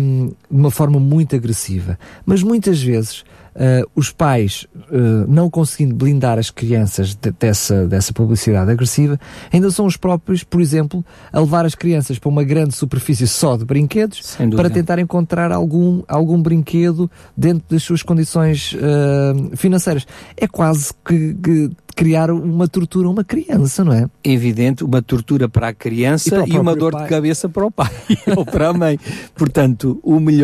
um, 0.00 0.32
de 0.50 0.56
uma 0.56 0.70
forma 0.70 0.98
muito 0.98 1.34
agressiva. 1.34 1.98
Mas 2.24 2.42
muitas 2.42 2.82
vezes 2.82 3.24
uh, 3.56 3.90
os 3.94 4.10
pais, 4.10 4.66
uh, 4.74 5.26
não 5.26 5.50
conseguindo 5.50 5.94
blindar 5.94 6.38
as 6.38 6.50
crianças 6.50 7.14
de, 7.14 7.30
dessa, 7.32 7.86
dessa 7.86 8.12
publicidade 8.12 8.70
agressiva, 8.70 9.18
ainda 9.52 9.70
são 9.70 9.86
os 9.86 9.96
próprios, 9.96 10.44
por 10.44 10.60
exemplo, 10.60 11.04
a 11.32 11.40
levar 11.40 11.64
as 11.64 11.74
crianças 11.74 12.18
para 12.18 12.28
uma 12.28 12.44
grande 12.44 12.74
superfície 12.74 13.26
só 13.26 13.56
de 13.56 13.64
brinquedos 13.64 14.36
para 14.54 14.70
tentar 14.70 14.98
encontrar 14.98 15.50
algum, 15.50 16.02
algum 16.06 16.40
brinquedo 16.40 17.10
dentro 17.36 17.64
das 17.68 17.82
suas 17.82 18.02
condições 18.02 18.74
uh, 18.74 19.56
financeiras. 19.56 20.06
É 20.36 20.46
quase 20.46 20.92
que, 21.04 21.34
que 21.34 21.70
criar 21.96 22.30
uma 22.30 22.68
tortura 22.68 23.08
a 23.08 23.10
uma 23.10 23.24
criança, 23.24 23.82
não 23.82 23.92
é? 23.92 24.06
Evidente, 24.22 24.84
uma 24.84 25.00
tortura 25.00 25.48
para 25.48 25.68
a 25.68 25.72
criança 25.72 26.44
e, 26.46 26.52
e 26.52 26.58
uma 26.58 26.76
dor 26.76 26.92
pai. 26.92 27.04
de 27.04 27.08
cabeça 27.08 27.48
para 27.48 27.64
o 27.64 27.70
pai 27.70 27.90
ou 28.36 28.44
para 28.44 28.68
a 28.68 28.72
mãe. 28.74 29.00
Portanto, 29.34 29.98
o 30.02 30.20
melhor 30.20 30.35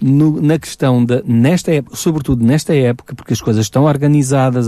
no, 0.00 0.40
na 0.40 0.58
questão 0.58 1.04
da, 1.04 1.22
nesta 1.24 1.72
época, 1.72 1.96
sobretudo 1.96 2.44
nesta 2.44 2.74
época, 2.74 3.14
porque 3.14 3.32
as 3.32 3.40
coisas 3.40 3.64
estão 3.64 3.84
organizadas, 3.84 4.66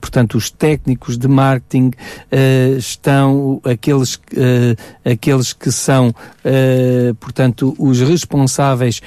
portanto, 0.00 0.36
os 0.36 0.50
técnicos 0.50 1.16
de 1.16 1.28
marketing 1.28 1.88
uh, 1.88 2.76
estão, 2.76 3.60
aqueles, 3.64 4.14
uh, 4.14 4.76
aqueles 5.04 5.52
que 5.52 5.70
são, 5.70 6.14
portanto, 7.20 7.74
os 7.78 8.00
responsáveis 8.00 9.00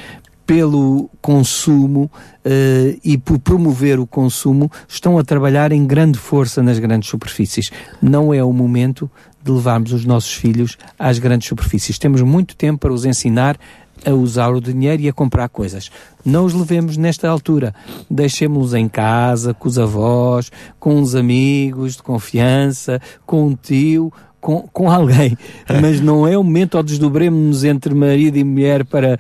pelo 0.46 1.10
consumo 1.22 2.12
uh, 2.46 3.00
e 3.04 3.18
por 3.18 3.40
promover 3.40 4.00
o 4.00 4.06
consumo 4.06 4.70
estão 4.88 5.18
a 5.18 5.24
trabalhar 5.24 5.72
em 5.72 5.86
grande 5.86 6.20
força 6.20 6.62
nas 6.62 6.80
grandes 6.80 7.10
superfícies. 7.10 7.72
Não 8.02 8.34
é 8.34 8.44
o 8.44 8.52
momento 8.52 9.10
de 9.42 9.52
levarmos 9.52 9.92
os 9.92 10.06
nossos 10.06 10.34
filhos 10.34 10.78
às 10.98 11.20
grandes 11.20 11.48
superfícies. 11.48 11.98
Temos 11.98 12.22
muito 12.22 12.56
tempo 12.56 12.80
para 12.80 12.94
os 12.94 13.06
ensinar 13.06 13.58
a 14.06 14.12
usar 14.12 14.50
o 14.50 14.62
dinheiro 14.62 15.02
e 15.02 15.10
a 15.10 15.14
comprar 15.14 15.50
coisas. 15.50 15.90
Não 16.26 16.46
os 16.46 16.54
levemos 16.54 16.98
nesta 16.98 17.30
altura. 17.30 17.74
Deixemos-los 18.10 18.74
em 18.74 18.88
casa, 18.88 19.54
com 19.54 19.68
os 19.68 19.80
avós, 19.80 20.52
com 20.80 21.02
os 21.02 21.16
amigos 21.16 21.96
de 21.96 22.04
confiança, 22.04 23.02
com 23.26 23.48
um 23.48 23.56
tio, 23.56 24.12
com, 24.40 24.68
com 24.74 24.90
alguém. 24.90 25.38
Mas 25.82 26.02
não 26.02 26.28
é 26.28 26.38
o 26.38 26.44
momento, 26.44 26.76
ou 26.76 26.84
desdobremos-nos 26.84 27.64
entre 27.64 27.94
marido 27.94 28.38
e 28.38 28.44
mulher 28.44 28.86
para 28.86 29.20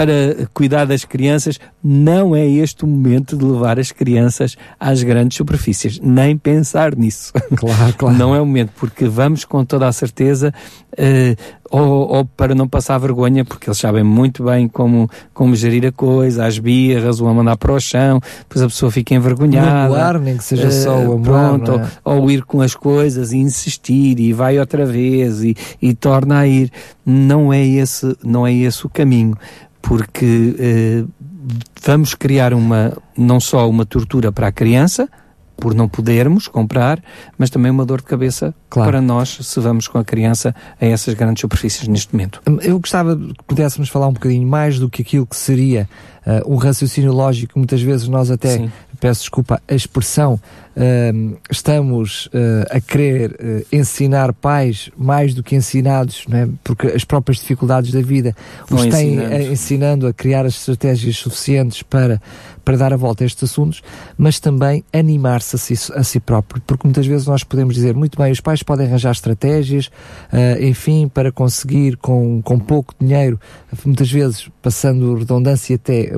para 0.00 0.48
cuidar 0.54 0.86
das 0.86 1.04
crianças, 1.04 1.60
não 1.84 2.34
é 2.34 2.46
este 2.46 2.84
o 2.84 2.86
momento 2.86 3.36
de 3.36 3.44
levar 3.44 3.78
as 3.78 3.92
crianças 3.92 4.56
às 4.78 5.02
grandes 5.02 5.36
superfícies. 5.36 6.00
Nem 6.02 6.38
pensar 6.38 6.96
nisso. 6.96 7.32
Claro, 7.60 7.94
claro. 7.94 8.16
Não 8.16 8.34
é 8.34 8.40
o 8.40 8.46
momento, 8.46 8.70
porque 8.78 9.06
vamos 9.06 9.44
com 9.44 9.64
toda 9.64 9.86
a 9.86 9.92
certeza, 9.92 10.54
uh, 10.92 11.36
ou, 11.68 12.08
ou, 12.08 12.24
para 12.24 12.54
não 12.54 12.66
passar 12.66 12.96
vergonha, 12.96 13.44
porque 13.44 13.68
eles 13.68 13.76
sabem 13.76 14.02
muito 14.02 14.44
bem 14.44 14.66
como, 14.66 15.10
como 15.34 15.54
gerir 15.54 15.84
a 15.84 15.92
coisa, 15.92 16.46
as 16.46 16.58
birras, 16.58 17.20
o 17.20 17.26
a 17.26 17.34
mandar 17.34 17.56
para 17.56 17.72
o 17.72 17.80
chão, 17.80 18.20
depois 18.38 18.62
a 18.62 18.66
pessoa 18.68 18.90
fica 18.90 19.14
envergonhada. 19.14 19.88
Nem 20.20 20.36
que 20.38 20.44
seja 20.44 20.68
uh, 20.68 20.72
só 20.72 20.96
o 20.96 21.12
amor, 21.12 21.22
Pronto, 21.22 21.72
é? 21.72 21.88
ou, 22.04 22.22
ou, 22.22 22.30
ir 22.30 22.44
com 22.44 22.62
as 22.62 22.74
coisas 22.74 23.32
e 23.32 23.38
insistir 23.38 24.18
e 24.20 24.32
vai 24.32 24.58
outra 24.58 24.86
vez 24.86 25.42
e, 25.42 25.54
e 25.82 25.92
torna 25.92 26.38
a 26.38 26.46
ir. 26.46 26.70
Não 27.04 27.52
é 27.52 27.66
esse, 27.66 28.16
não 28.24 28.46
é 28.46 28.54
esse 28.54 28.86
o 28.86 28.88
caminho 28.88 29.36
porque 29.80 30.56
eh, 30.58 31.04
vamos 31.82 32.14
criar 32.14 32.52
uma, 32.54 32.96
não 33.16 33.40
só 33.40 33.68
uma 33.68 33.84
tortura 33.86 34.30
para 34.30 34.48
a 34.48 34.52
criança, 34.52 35.08
por 35.60 35.74
não 35.74 35.86
podermos 35.86 36.48
comprar, 36.48 37.02
mas 37.36 37.50
também 37.50 37.70
uma 37.70 37.84
dor 37.84 38.00
de 38.00 38.06
cabeça 38.06 38.54
claro. 38.70 38.90
para 38.90 39.00
nós 39.00 39.38
se 39.42 39.60
vamos 39.60 39.86
com 39.86 39.98
a 39.98 40.04
criança 40.04 40.54
a 40.80 40.86
essas 40.86 41.12
grandes 41.14 41.42
superfícies 41.42 41.86
neste 41.86 42.14
momento. 42.14 42.40
Eu 42.62 42.80
gostava 42.80 43.14
que 43.14 43.44
pudéssemos 43.46 43.90
falar 43.90 44.08
um 44.08 44.12
bocadinho 44.14 44.48
mais 44.48 44.78
do 44.78 44.88
que 44.88 45.02
aquilo 45.02 45.26
que 45.26 45.36
seria 45.36 45.88
uh, 46.26 46.52
um 46.52 46.56
raciocínio 46.56 47.12
lógico, 47.12 47.58
muitas 47.58 47.82
vezes 47.82 48.08
nós 48.08 48.30
até, 48.30 48.56
Sim. 48.56 48.72
Peço 49.00 49.22
desculpa, 49.22 49.60
a 49.66 49.74
expressão, 49.74 50.34
uh, 50.34 51.38
estamos 51.50 52.26
uh, 52.26 52.66
a 52.70 52.80
querer 52.80 53.30
uh, 53.32 53.66
ensinar 53.72 54.32
pais 54.34 54.90
mais 54.96 55.34
do 55.34 55.42
que 55.42 55.56
ensinados, 55.56 56.24
não 56.28 56.38
é? 56.38 56.48
porque 56.62 56.88
as 56.88 57.04
próprias 57.04 57.38
dificuldades 57.38 57.90
da 57.92 58.02
vida 58.02 58.36
os 58.70 58.86
têm 58.86 59.18
ensinando 59.50 60.06
a 60.06 60.12
criar 60.12 60.44
as 60.44 60.54
estratégias 60.54 61.16
suficientes 61.16 61.82
para, 61.82 62.20
para 62.64 62.76
dar 62.76 62.92
a 62.92 62.96
volta 62.96 63.24
a 63.24 63.26
estes 63.26 63.50
assuntos, 63.50 63.82
mas 64.16 64.38
também 64.38 64.84
animar-se 64.92 65.56
a 65.56 65.58
si, 65.58 65.74
a 65.94 66.02
si 66.02 66.20
próprio, 66.20 66.62
porque 66.66 66.86
muitas 66.86 67.06
vezes 67.06 67.26
nós 67.26 67.42
podemos 67.44 67.74
dizer, 67.74 67.94
muito 67.94 68.18
bem, 68.18 68.32
os 68.32 68.40
pais 68.40 68.62
podem 68.62 68.86
arranjar 68.86 69.12
estratégias, 69.12 69.90
enfim, 70.60 71.08
para 71.08 71.32
conseguir 71.32 71.96
com, 71.96 72.40
com 72.42 72.58
pouco 72.58 72.94
dinheiro, 73.00 73.40
muitas 73.84 74.10
vezes 74.10 74.48
passando 74.62 75.14
redundância 75.14 75.76
até 75.76 76.12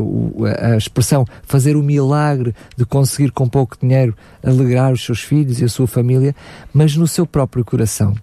a 0.60 0.76
expressão 0.76 1.24
fazer 1.44 1.76
o 1.76 1.82
milagre 1.82 2.54
de 2.76 2.84
conseguir 2.84 3.30
com 3.30 3.48
pouco 3.48 3.76
dinheiro 3.80 4.16
alegrar 4.42 4.92
os 4.92 5.04
seus 5.04 5.20
filhos 5.20 5.60
e 5.60 5.64
a 5.64 5.68
sua 5.68 5.86
família, 5.86 6.34
mas 6.72 6.96
no 6.96 7.06
seu 7.06 7.26
próprio 7.26 7.64
coração. 7.64 8.14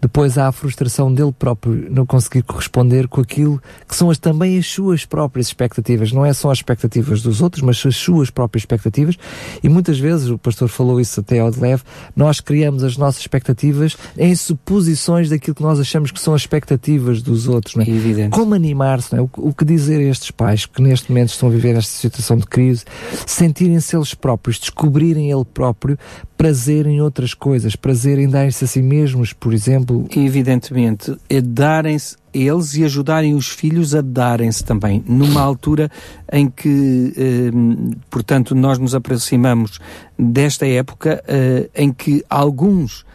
Depois 0.00 0.38
há 0.38 0.48
a 0.48 0.52
frustração 0.52 1.12
dele 1.12 1.32
próprio 1.32 1.90
não 1.90 2.06
conseguir 2.06 2.42
corresponder 2.42 3.08
com 3.08 3.20
aquilo 3.20 3.60
que 3.88 3.94
são 3.94 4.10
as, 4.10 4.18
também 4.18 4.58
as 4.58 4.66
suas 4.66 5.04
próprias 5.04 5.46
expectativas. 5.48 6.12
Não 6.12 6.24
é 6.24 6.32
só 6.32 6.50
as 6.50 6.58
expectativas 6.58 7.22
dos 7.22 7.40
outros, 7.40 7.62
mas 7.62 7.84
as 7.84 7.96
suas 7.96 8.30
próprias 8.30 8.62
expectativas. 8.62 9.16
E 9.62 9.68
muitas 9.68 9.98
vezes, 9.98 10.28
o 10.28 10.38
pastor 10.38 10.68
falou 10.68 11.00
isso 11.00 11.20
até 11.20 11.38
ao 11.38 11.50
de 11.50 11.60
leve, 11.60 11.82
nós 12.14 12.40
criamos 12.40 12.84
as 12.84 12.96
nossas 12.96 13.20
expectativas 13.20 13.96
em 14.16 14.34
suposições 14.34 15.30
daquilo 15.30 15.54
que 15.54 15.62
nós 15.62 15.80
achamos 15.80 16.10
que 16.10 16.20
são 16.20 16.34
as 16.34 16.42
expectativas 16.42 17.22
dos 17.22 17.48
outros. 17.48 17.74
Não 17.74 17.82
é? 17.82 17.88
Evidente. 17.88 18.30
Como 18.30 18.54
animar-se? 18.54 19.14
É? 19.14 19.20
O, 19.20 19.30
o 19.36 19.52
que 19.52 19.64
dizer 19.64 20.00
a 20.00 20.10
estes 20.10 20.30
pais 20.30 20.66
que 20.66 20.82
neste 20.82 21.10
momento 21.10 21.30
estão 21.30 21.48
a 21.48 21.52
viver 21.52 21.76
esta 21.76 21.92
situação 21.92 22.36
de 22.36 22.46
crise, 22.46 22.84
sentirem-se 23.26 23.96
eles 23.96 24.14
próprios, 24.14 24.58
descobrirem 24.58 25.30
ele 25.30 25.44
próprio 25.44 25.98
prazer 26.36 26.86
em 26.86 27.00
outras 27.00 27.32
coisas, 27.32 27.74
prazer 27.74 28.18
em 28.18 28.28
darem-se 28.28 28.64
a 28.64 28.68
si 28.68 28.82
mesmos, 28.82 29.32
por 29.32 29.54
exemplo. 29.54 29.85
Evidentemente, 30.14 31.16
é 31.28 31.40
darem-se 31.40 32.16
eles 32.32 32.74
e 32.74 32.84
ajudarem 32.84 33.34
os 33.34 33.48
filhos 33.48 33.94
a 33.94 34.00
darem-se 34.00 34.62
também, 34.64 35.02
numa 35.06 35.40
altura 35.40 35.90
em 36.32 36.48
que, 36.48 37.12
eh, 37.16 37.50
portanto, 38.10 38.54
nós 38.54 38.78
nos 38.78 38.94
aproximamos 38.94 39.78
desta 40.18 40.66
época 40.66 41.22
eh, 41.26 41.70
em 41.74 41.92
que 41.92 42.24
alguns 42.28 43.06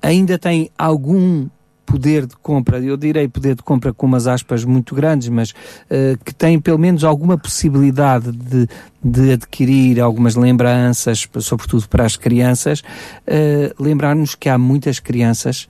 ainda 0.00 0.38
têm 0.38 0.70
algum 0.78 1.48
poder 1.88 2.26
de 2.26 2.36
compra, 2.36 2.78
eu 2.80 2.98
direi 2.98 3.26
poder 3.26 3.54
de 3.54 3.62
compra 3.62 3.94
com 3.94 4.04
umas 4.06 4.26
aspas 4.26 4.62
muito 4.62 4.94
grandes, 4.94 5.30
mas 5.30 5.52
uh, 5.52 6.22
que 6.22 6.34
têm 6.34 6.60
pelo 6.60 6.78
menos 6.78 7.02
alguma 7.02 7.38
possibilidade 7.38 8.30
de, 8.30 8.68
de 9.02 9.32
adquirir 9.32 9.98
algumas 9.98 10.34
lembranças, 10.34 11.26
sobretudo 11.40 11.88
para 11.88 12.04
as 12.04 12.14
crianças, 12.14 12.80
uh, 12.80 13.82
lembrar-nos 13.82 14.34
que 14.34 14.50
há 14.50 14.58
muitas 14.58 15.00
crianças 15.00 15.66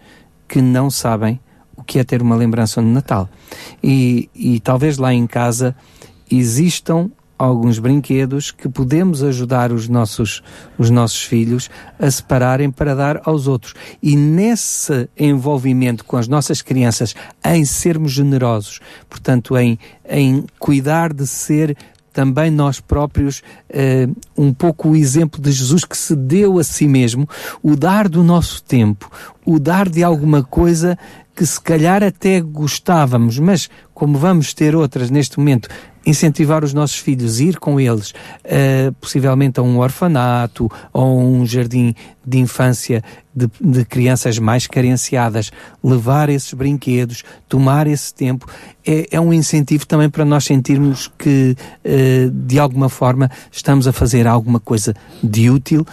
que 0.49 0.63
não 0.63 0.91
sabem 0.91 1.39
o 1.77 1.85
que 1.85 1.99
é 1.99 2.05
ter 2.05 2.23
uma 2.23 2.35
lembrança 2.35 2.81
no 2.81 2.91
Natal. 2.91 3.29
E, 3.83 4.29
e 4.35 4.59
talvez 4.61 4.99
lá 4.99 5.13
em 5.13 5.27
casa 5.27 5.77
existam 6.31 7.11
alguns 7.39 7.79
brinquedos 7.79 8.51
que 8.51 8.69
podemos 8.69 9.23
ajudar 9.23 9.71
os 9.71 9.89
nossos, 9.89 10.43
os 10.77 10.91
nossos 10.91 11.23
filhos 11.23 11.71
a 11.99 12.11
separarem 12.11 12.71
para 12.71 12.97
dar 12.97 13.21
aos 13.25 13.47
outros. 13.47 13.75
E 14.03 14.17
nesse 14.17 15.09
envolvimento 15.17 16.05
com 16.05 16.17
as 16.17 16.27
nossas 16.27 16.61
crianças, 16.61 17.15
em 17.45 17.65
sermos 17.65 18.11
generosos, 18.11 18.81
portanto, 19.09 19.57
em, 19.57 19.79
em 20.09 20.45
cuidar 20.59 21.13
de 21.13 21.27
ser 21.27 21.77
também 22.19 22.51
nós 22.51 22.81
próprios 22.81 23.45
uh, 23.71 24.13
um 24.37 24.53
pouco 24.53 24.89
o 24.89 24.97
exemplo 24.97 25.41
de 25.41 25.53
Jesus 25.53 25.85
que 25.85 25.97
se 25.97 26.17
deu 26.17 26.59
a 26.59 26.65
si 26.65 26.89
mesmo, 26.89 27.29
o 27.63 27.77
dar 27.77 28.09
do 28.09 28.25
nosso 28.25 28.61
tempo, 28.61 29.09
o 29.47 29.61
dar 29.61 29.89
de 29.89 30.03
alguma 30.03 30.43
coisa 30.43 30.99
que 31.33 31.47
se 31.47 31.61
calhar 31.61 32.03
até 32.03 32.41
gostávamos, 32.41 33.39
mas 33.39 33.71
como 33.95 34.19
vamos 34.19 34.53
ter 34.53 34.75
outras 34.75 35.11
neste 35.11 35.39
momento 35.39 35.69
incentivar 36.05 36.65
os 36.65 36.75
nossos 36.75 36.99
filhos, 36.99 37.39
ir 37.39 37.61
com 37.61 37.79
eles, 37.79 38.11
uh, 38.11 38.93
possivelmente 39.01 39.61
a 39.61 39.63
um 39.63 39.79
orfanato 39.79 40.69
ou 40.93 41.21
um 41.21 41.47
jardim 41.47 41.95
de 42.27 42.39
infância 42.39 43.01
de, 43.39 43.51
de, 43.61 43.85
crianças 43.85 44.39
mais 44.39 44.67
carenciadas, 44.67 45.51
levar 45.83 46.29
esses 46.29 46.53
brinquedos, 46.53 47.23
tomar 47.49 47.87
esse 47.87 48.13
tempo, 48.13 48.47
é, 48.87 49.07
é 49.11 49.21
um 49.21 49.33
incentivo 49.35 49.87
também 49.87 50.09
para 50.09 50.25
nós 50.25 50.45
sentirmos 50.45 51.11
que, 51.19 51.55
uh, 51.85 52.31
de 52.31 52.59
alguma 52.59 52.89
forma, 52.89 53.31
estamos 53.53 53.87
a 53.87 53.93
fazer 53.93 54.27
alguma 54.27 54.59
coisa 54.59 54.95
de 55.23 55.51
útil. 55.51 55.87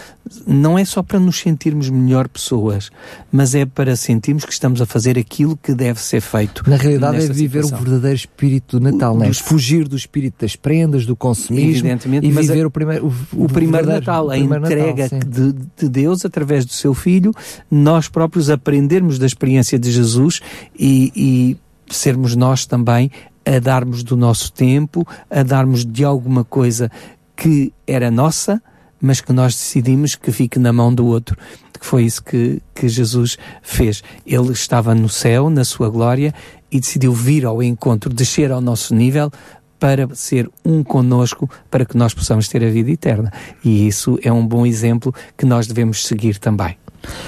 Não 0.47 0.79
é 0.79 0.85
só 0.85 1.03
para 1.03 1.19
nos 1.19 1.37
sentirmos 1.37 1.89
melhor 1.89 2.27
pessoas, 2.27 2.89
mas 3.31 3.53
é 3.53 3.65
para 3.65 3.95
sentirmos 3.95 4.45
que 4.45 4.53
estamos 4.53 4.81
a 4.81 4.85
fazer 4.85 5.19
aquilo 5.19 5.57
que 5.57 5.73
deve 5.73 5.99
ser 5.99 6.21
feito. 6.21 6.63
Na 6.67 6.77
realidade, 6.77 7.17
é 7.17 7.27
viver 7.27 7.63
situação. 7.63 7.79
o 7.79 7.81
verdadeiro 7.89 8.15
espírito 8.15 8.79
de 8.79 8.91
Natal, 8.91 9.13
o, 9.13 9.19
não 9.19 9.25
é? 9.25 9.33
Fugir 9.33 9.87
do 9.87 9.95
espírito 9.95 10.41
das 10.41 10.55
prendas, 10.55 11.05
do 11.05 11.15
consumismo 11.15 11.87
e 12.21 12.31
viver 12.31 12.63
a, 12.63 12.67
o 12.67 12.71
primeiro, 12.71 13.13
o, 13.33 13.43
o 13.43 13.47
primeiro 13.47 13.87
Natal, 13.87 14.29
a 14.29 14.37
entrega 14.37 15.03
Natal, 15.03 15.19
de, 15.19 15.53
de 15.77 15.89
Deus 15.89 16.25
através 16.25 16.65
do 16.65 16.71
seu 16.71 16.93
Filho, 16.93 17.31
nós 17.69 18.07
próprios 18.07 18.49
aprendermos 18.49 19.19
da 19.19 19.25
experiência 19.25 19.77
de 19.77 19.91
Jesus 19.91 20.41
e, 20.77 21.11
e 21.15 21.57
sermos 21.93 22.35
nós 22.35 22.65
também 22.65 23.11
a 23.45 23.59
darmos 23.59 24.03
do 24.03 24.17
nosso 24.17 24.51
tempo, 24.51 25.07
a 25.29 25.43
darmos 25.43 25.85
de 25.85 26.03
alguma 26.03 26.43
coisa 26.43 26.91
que 27.35 27.71
era 27.85 28.09
nossa, 28.09 28.61
mas 28.99 29.21
que 29.21 29.31
nós 29.31 29.53
decidimos 29.53 30.15
que 30.15 30.31
fique 30.31 30.57
na 30.57 30.73
mão 30.73 30.93
do 30.93 31.05
outro. 31.05 31.37
Que 31.79 31.85
foi 31.85 32.05
isso 32.05 32.23
que, 32.23 32.61
que 32.73 32.87
Jesus 32.87 33.37
fez. 33.61 34.01
Ele 34.25 34.51
estava 34.51 34.95
no 34.95 35.09
céu, 35.09 35.49
na 35.49 35.63
sua 35.63 35.89
glória, 35.89 36.33
e 36.71 36.79
decidiu 36.79 37.13
vir 37.13 37.45
ao 37.45 37.61
encontro, 37.61 38.11
descer 38.11 38.51
ao 38.51 38.61
nosso 38.61 38.95
nível, 38.95 39.31
para 39.79 40.07
ser 40.15 40.49
um 40.63 40.83
conosco, 40.83 41.49
para 41.69 41.85
que 41.85 41.97
nós 41.97 42.13
possamos 42.13 42.47
ter 42.47 42.63
a 42.63 42.69
vida 42.69 42.89
eterna. 42.89 43.31
E 43.63 43.85
isso 43.85 44.17
é 44.23 44.31
um 44.31 44.45
bom 44.45 44.65
exemplo 44.65 45.13
que 45.37 45.45
nós 45.45 45.67
devemos 45.67 46.07
seguir 46.07 46.39
também. 46.39 46.77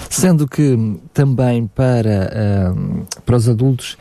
Sendo 0.09 0.47
que 0.47 0.99
também 1.13 1.67
para, 1.67 2.73
uh, 2.73 3.05
para 3.25 3.35
os 3.35 3.47
adultos, 3.49 3.97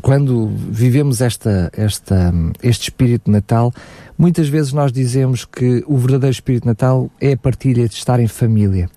quando 0.00 0.50
vivemos 0.70 1.20
esta, 1.20 1.70
esta, 1.76 2.32
este 2.62 2.84
espírito 2.84 3.26
de 3.26 3.32
Natal, 3.32 3.72
muitas 4.16 4.48
vezes 4.48 4.72
nós 4.72 4.92
dizemos 4.92 5.44
que 5.44 5.84
o 5.86 5.96
verdadeiro 5.96 6.32
espírito 6.32 6.62
de 6.62 6.68
Natal 6.68 7.10
é 7.20 7.32
a 7.32 7.36
partilha 7.36 7.88
de 7.88 7.94
estar 7.94 8.20
em 8.20 8.26
família. 8.26 8.88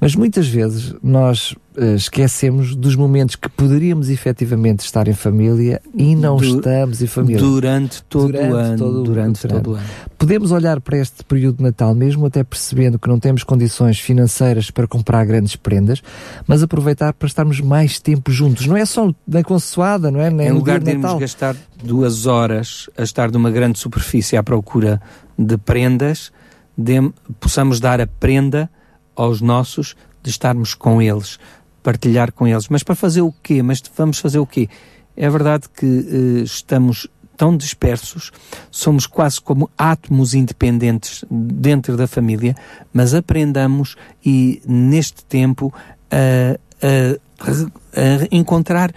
Mas 0.00 0.14
muitas 0.14 0.48
vezes 0.48 0.94
nós 1.02 1.54
esquecemos 1.96 2.74
dos 2.76 2.94
momentos 2.94 3.36
que 3.36 3.48
poderíamos 3.48 4.10
efetivamente 4.10 4.80
estar 4.80 5.08
em 5.08 5.14
família 5.14 5.80
e 5.94 6.14
não 6.14 6.36
du 6.36 6.44
estamos 6.44 7.00
em 7.00 7.06
família. 7.06 7.38
Durante 7.38 8.02
todo 8.04 8.32
durante 8.32 8.52
o 8.52 8.56
ano. 8.56 8.78
Todo, 8.78 9.02
durante 9.02 9.48
todo 9.48 9.70
o 9.70 9.74
ano. 9.74 9.86
Podemos 10.18 10.52
olhar 10.52 10.80
para 10.80 10.98
este 10.98 11.24
período 11.24 11.58
de 11.58 11.62
Natal, 11.62 11.94
mesmo 11.94 12.26
até 12.26 12.44
percebendo 12.44 12.98
que 12.98 13.08
não 13.08 13.18
temos 13.18 13.42
condições 13.42 13.98
financeiras 13.98 14.70
para 14.70 14.86
comprar 14.86 15.24
grandes 15.24 15.56
prendas, 15.56 16.02
mas 16.46 16.62
aproveitar 16.62 17.12
para 17.12 17.26
estarmos 17.26 17.60
mais 17.60 17.98
tempo 17.98 18.30
juntos. 18.30 18.66
Não 18.66 18.76
é 18.76 18.84
só 18.84 19.12
na 19.26 19.42
consoada, 19.42 20.10
não 20.10 20.20
é? 20.20 20.30
Nem 20.30 20.48
em 20.48 20.52
lugar 20.52 20.80
de 20.80 20.90
irmos 20.90 21.18
gastar 21.18 21.56
duas 21.82 22.26
horas 22.26 22.88
a 22.96 23.02
estar 23.02 23.30
numa 23.30 23.50
grande 23.50 23.78
superfície 23.78 24.36
à 24.36 24.42
procura 24.42 25.00
de 25.38 25.56
prendas, 25.56 26.30
de, 26.76 27.00
possamos 27.40 27.80
dar 27.80 28.00
a 28.00 28.06
prenda 28.06 28.70
aos 29.16 29.40
nossos 29.40 29.96
de 30.22 30.30
estarmos 30.30 30.74
com 30.74 31.02
eles, 31.02 31.38
partilhar 31.82 32.32
com 32.32 32.46
eles. 32.46 32.68
Mas 32.68 32.82
para 32.82 32.94
fazer 32.94 33.22
o 33.22 33.32
quê? 33.42 33.62
Mas 33.62 33.82
vamos 33.96 34.18
fazer 34.18 34.38
o 34.38 34.46
quê? 34.46 34.68
É 35.16 35.28
verdade 35.28 35.68
que 35.68 35.86
uh, 35.86 36.42
estamos 36.42 37.08
tão 37.36 37.56
dispersos, 37.56 38.30
somos 38.70 39.06
quase 39.06 39.40
como 39.40 39.68
átomos 39.76 40.32
independentes 40.32 41.24
dentro 41.30 41.96
da 41.96 42.06
família, 42.06 42.54
mas 42.92 43.14
aprendamos 43.14 43.96
e 44.24 44.62
neste 44.66 45.24
tempo 45.24 45.74
a, 46.10 46.56
a, 46.82 48.28
encontrar 48.30 48.92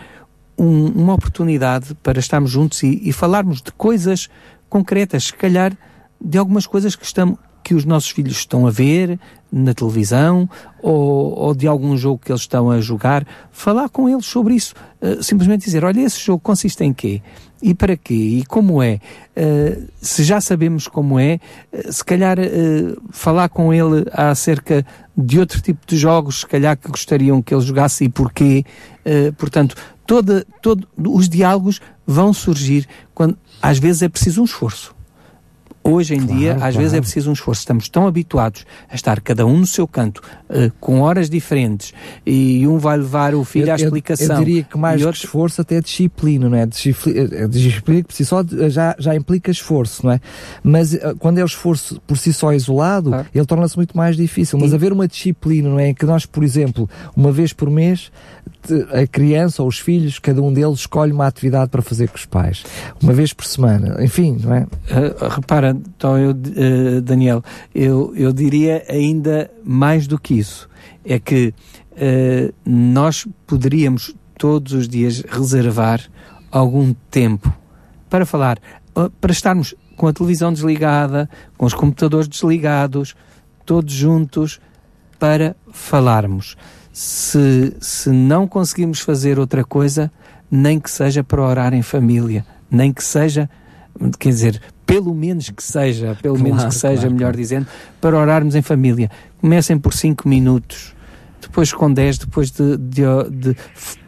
um, 0.57 0.87
uma 0.87 1.13
oportunidade 1.13 1.95
para 1.95 2.19
estarmos 2.19 2.51
juntos 2.51 2.83
e, 2.83 3.01
e 3.03 3.11
falarmos 3.11 3.61
de 3.61 3.71
coisas 3.71 4.29
concretas, 4.69 5.25
se 5.25 5.33
calhar 5.33 5.75
de 6.21 6.37
algumas 6.37 6.67
coisas 6.67 6.95
que 6.95 7.05
estamos 7.05 7.39
que 7.65 7.73
os 7.73 7.83
nossos 7.83 8.11
filhos 8.11 8.37
estão 8.37 8.67
a 8.67 8.69
ver 8.69 9.19
na 9.51 9.73
televisão 9.73 10.47
ou, 10.83 11.33
ou, 11.35 11.55
de 11.55 11.65
algum 11.65 11.97
jogo 11.97 12.21
que 12.23 12.31
eles 12.31 12.41
estão 12.41 12.69
a 12.69 12.79
jogar, 12.79 13.25
falar 13.51 13.89
com 13.89 14.07
eles 14.07 14.27
sobre 14.27 14.53
isso. 14.53 14.75
Uh, 15.01 15.23
simplesmente 15.23 15.65
dizer, 15.65 15.83
olha, 15.83 15.99
esse 16.01 16.19
jogo 16.19 16.39
consiste 16.39 16.83
em 16.83 16.93
quê? 16.93 17.23
E 17.63 17.73
para 17.73 17.97
quê? 17.97 18.13
E 18.13 18.45
como 18.45 18.83
é? 18.83 18.99
Uh, 19.35 19.87
se 19.99 20.23
já 20.23 20.39
sabemos 20.39 20.87
como 20.87 21.19
é, 21.19 21.39
uh, 21.73 21.91
se 21.91 22.05
calhar 22.05 22.37
falar 23.09 23.49
com 23.49 23.73
ele 23.73 24.05
acerca 24.13 24.85
de 25.17 25.39
outro 25.39 25.59
tipo 25.59 25.87
de 25.87 25.97
jogos, 25.97 26.41
se 26.41 26.45
calhar 26.45 26.77
que 26.77 26.87
gostariam 26.87 27.41
que 27.41 27.51
ele 27.51 27.65
jogasse 27.65 28.03
e 28.03 28.09
porquê. 28.09 28.63
portanto, 29.39 29.75
toda, 30.05 30.45
todo, 30.61 30.87
os 30.95 31.27
diálogos 31.27 31.81
vão 32.05 32.31
surgir 32.31 32.87
quando 33.15 33.35
às 33.59 33.79
vezes 33.79 34.03
é 34.03 34.09
preciso 34.09 34.41
um 34.41 34.45
esforço. 34.45 34.94
Hoje 35.87 36.15
em 36.15 36.25
claro, 36.25 36.39
dia, 36.39 36.51
às 36.53 36.57
claro. 36.57 36.77
vezes 36.77 36.93
é 36.95 36.99
preciso 36.99 37.29
um 37.29 37.33
esforço. 37.33 37.59
Estamos 37.59 37.87
tão 37.87 38.07
habituados 38.07 38.65
a 38.89 38.95
estar 38.95 39.21
cada 39.21 39.45
um 39.45 39.59
no 39.59 39.67
seu 39.67 39.87
canto, 39.87 40.19
uh, 40.49 40.71
com 40.79 41.01
horas 41.01 41.29
diferentes, 41.29 41.93
e 42.25 42.67
um 42.67 42.79
vai 42.79 42.97
levar 42.97 43.35
o 43.35 43.43
filho 43.43 43.67
eu, 43.67 43.73
à 43.73 43.75
explicação. 43.75 44.25
Eu, 44.25 44.33
eu 44.33 44.45
diria 44.45 44.63
que 44.63 44.77
mais 44.79 45.05
outro... 45.05 45.19
que 45.19 45.27
esforço 45.27 45.61
até 45.61 45.75
é 45.75 45.81
disciplina, 45.81 46.49
não 46.49 46.57
é? 46.57 46.65
Disciplina, 46.65 47.29
eh, 47.31 47.47
disciplina 47.47 48.03
por 48.03 48.13
si 48.13 48.25
só 48.25 48.43
já, 48.67 48.95
já 48.97 49.15
implica 49.15 49.51
esforço, 49.51 50.03
não 50.03 50.13
é? 50.13 50.19
Mas 50.63 50.93
uh, 50.93 51.15
quando 51.19 51.37
é 51.37 51.43
o 51.43 51.45
esforço 51.45 52.01
por 52.07 52.17
si 52.17 52.33
só 52.33 52.51
isolado, 52.51 53.11
claro. 53.11 53.27
ele 53.33 53.45
torna-se 53.45 53.77
muito 53.77 53.95
mais 53.95 54.17
difícil. 54.17 54.57
Mas 54.57 54.71
e... 54.71 54.75
haver 54.75 54.91
uma 54.91 55.07
disciplina, 55.07 55.69
não 55.69 55.79
é? 55.79 55.93
Que 55.93 56.07
nós, 56.07 56.25
por 56.25 56.43
exemplo, 56.43 56.89
uma 57.15 57.31
vez 57.31 57.53
por 57.53 57.69
mês, 57.69 58.11
a 58.91 59.07
criança 59.07 59.61
ou 59.61 59.67
os 59.67 59.79
filhos, 59.79 60.19
cada 60.19 60.41
um 60.41 60.51
deles 60.51 60.79
escolhe 60.79 61.11
uma 61.11 61.27
atividade 61.27 61.69
para 61.69 61.81
fazer 61.81 62.09
com 62.09 62.15
os 62.15 62.25
pais. 62.25 62.63
Uma 63.01 63.13
vez 63.13 63.33
por 63.33 63.45
semana. 63.45 64.03
Enfim, 64.03 64.37
não 64.41 64.53
é? 64.53 64.63
Uh, 64.63 65.27
repara, 65.29 65.77
então 65.95 66.17
eu, 66.17 66.31
uh, 66.31 67.01
Daniel, 67.01 67.43
eu, 67.73 68.13
eu 68.15 68.31
diria 68.31 68.83
ainda 68.89 69.49
mais 69.63 70.07
do 70.07 70.19
que 70.19 70.33
isso. 70.35 70.69
É 71.03 71.19
que 71.19 71.53
uh, 71.91 72.53
nós 72.65 73.27
poderíamos 73.45 74.15
todos 74.37 74.73
os 74.73 74.87
dias 74.87 75.23
reservar 75.27 76.01
algum 76.51 76.93
tempo 77.09 77.53
para 78.09 78.25
falar, 78.25 78.59
para 79.19 79.31
estarmos 79.31 79.73
com 79.95 80.07
a 80.07 80.13
televisão 80.13 80.51
desligada, 80.51 81.29
com 81.57 81.65
os 81.65 81.73
computadores 81.73 82.27
desligados, 82.27 83.15
todos 83.65 83.93
juntos, 83.93 84.59
para 85.17 85.55
falarmos 85.71 86.55
se, 86.95 87.75
se 87.81 88.09
não 88.09 88.47
conseguimos 88.47 89.01
fazer 89.01 89.37
outra 89.37 89.65
coisa, 89.65 90.09
nem 90.49 90.79
que 90.79 90.89
seja 90.89 91.25
para 91.25 91.41
orar 91.41 91.73
em 91.73 91.81
família, 91.81 92.45
nem 92.71 92.93
que 92.93 93.03
seja, 93.03 93.49
quer 94.17 94.29
dizer, 94.29 94.61
pelo 94.85 95.13
menos 95.13 95.49
que 95.49 95.61
seja, 95.61 96.17
pelo 96.21 96.35
claro, 96.35 96.55
menos 96.55 96.63
que 96.63 96.79
seja, 96.79 97.01
claro, 97.01 97.13
melhor 97.13 97.35
dizendo, 97.35 97.67
para 97.99 98.17
orarmos 98.17 98.55
em 98.55 98.61
família. 98.61 99.11
Comecem 99.41 99.77
por 99.77 99.91
5 99.93 100.25
minutos, 100.25 100.95
depois 101.41 101.73
com 101.73 101.91
10, 101.91 102.19
depois 102.19 102.49
de, 102.49 102.77
de, 102.77 103.01
de 103.29 103.57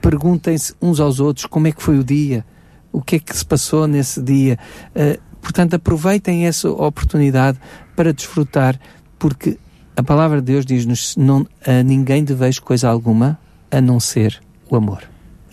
perguntem-se 0.02 0.73
uns 0.82 1.02
aos 1.02 1.19
outros 1.19 1.45
como 1.45 1.67
é 1.67 1.73
que 1.73 1.84
foi 1.84 2.00
o 2.00 2.06
dia, 2.06 2.45
o 2.89 3.02
que 3.02 3.17
é 3.17 3.19
que 3.19 3.36
se 3.36 3.43
passou 3.43 3.86
nesse 3.86 4.21
dia. 4.21 4.58
Uh, 4.95 5.21
portanto, 5.41 5.73
aproveitem 5.73 6.47
essa 6.47 6.69
oportunidade 6.69 7.60
para 7.97 8.13
desfrutar, 8.13 8.80
porque 9.19 9.58
a 9.97 10.03
palavra 10.03 10.39
de 10.39 10.53
Deus 10.53 10.63
diz-nos: 10.63 11.17
não 11.17 11.45
a 11.65 11.81
ninguém 11.81 12.23
deveis 12.23 12.60
coisa 12.60 12.88
alguma 12.88 13.39
a 13.71 13.81
não 13.81 13.99
ser 13.99 14.39
o 14.69 14.75
amor. 14.75 15.03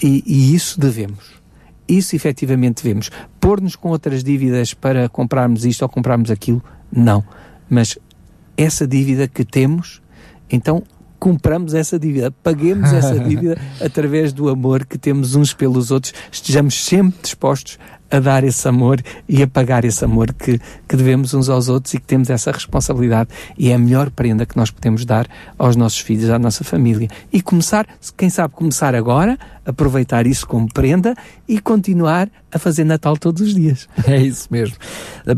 E, 0.03 0.23
e 0.27 0.55
isso 0.55 0.79
devemos. 0.79 1.43
Isso 1.89 2.15
efetivamente 2.15 2.83
devemos. 2.83 3.11
Pôr-nos 3.41 3.75
com 3.75 3.89
outras 3.89 4.23
dívidas 4.23 4.75
para 4.75 5.09
comprarmos 5.09 5.65
isto 5.65 5.81
ou 5.81 5.89
comprarmos 5.89 6.31
aquilo, 6.31 6.63
não. 6.93 7.25
Mas 7.71 7.99
essa 8.55 8.87
dívida 8.87 9.27
que 9.27 9.47
temos, 9.47 10.03
então 10.51 10.83
compramos 11.19 11.73
essa 11.73 11.99
dívida, 11.99 12.31
paguemos 12.31 12.93
essa 12.93 13.17
dívida 13.25 13.57
através 13.81 14.31
do 14.31 14.51
amor 14.51 14.85
que 14.85 14.99
temos 14.99 15.35
uns 15.35 15.55
pelos 15.55 15.91
outros, 15.91 16.13
estejamos 16.31 16.85
sempre 16.85 17.19
dispostos 17.23 17.79
a 18.11 18.21
dar 18.21 18.45
esse 18.45 18.67
amor 18.69 19.01
e 19.29 19.43
a 19.43 19.47
pagar 19.47 19.85
esse 19.85 20.05
amor 20.05 20.33
que, 20.33 20.61
que 20.89 20.97
devemos 20.97 21.35
uns 21.35 21.49
aos 21.49 21.69
outros 21.69 21.95
e 21.95 21.99
que 21.99 22.07
temos 22.07 22.31
essa 22.31 22.53
responsabilidade. 22.53 23.31
E 23.59 23.71
é 23.71 23.75
a 23.75 23.79
melhor 23.79 24.11
prenda 24.11 24.47
que 24.47 24.57
nós 24.57 24.71
podemos 24.71 25.05
dar 25.05 25.27
aos 25.59 25.75
nossos 25.75 25.99
filhos, 25.99 26.31
à 26.31 26.39
nossa 26.39 26.63
família. 26.63 27.09
E 27.33 27.41
começar, 27.41 27.87
quem 28.17 28.31
sabe 28.31 28.55
começar 28.55 28.95
agora, 28.95 29.39
aproveitar 29.65 30.27
isso 30.27 30.47
como 30.47 30.73
prenda 30.73 31.15
e 31.49 31.59
continuar 31.59 32.29
a 32.53 32.59
fazer 32.59 32.85
Natal 32.85 33.17
todos 33.17 33.43
os 33.43 33.55
dias. 33.55 33.89
É 34.07 34.19
isso 34.19 34.49
mesmo. 34.51 34.77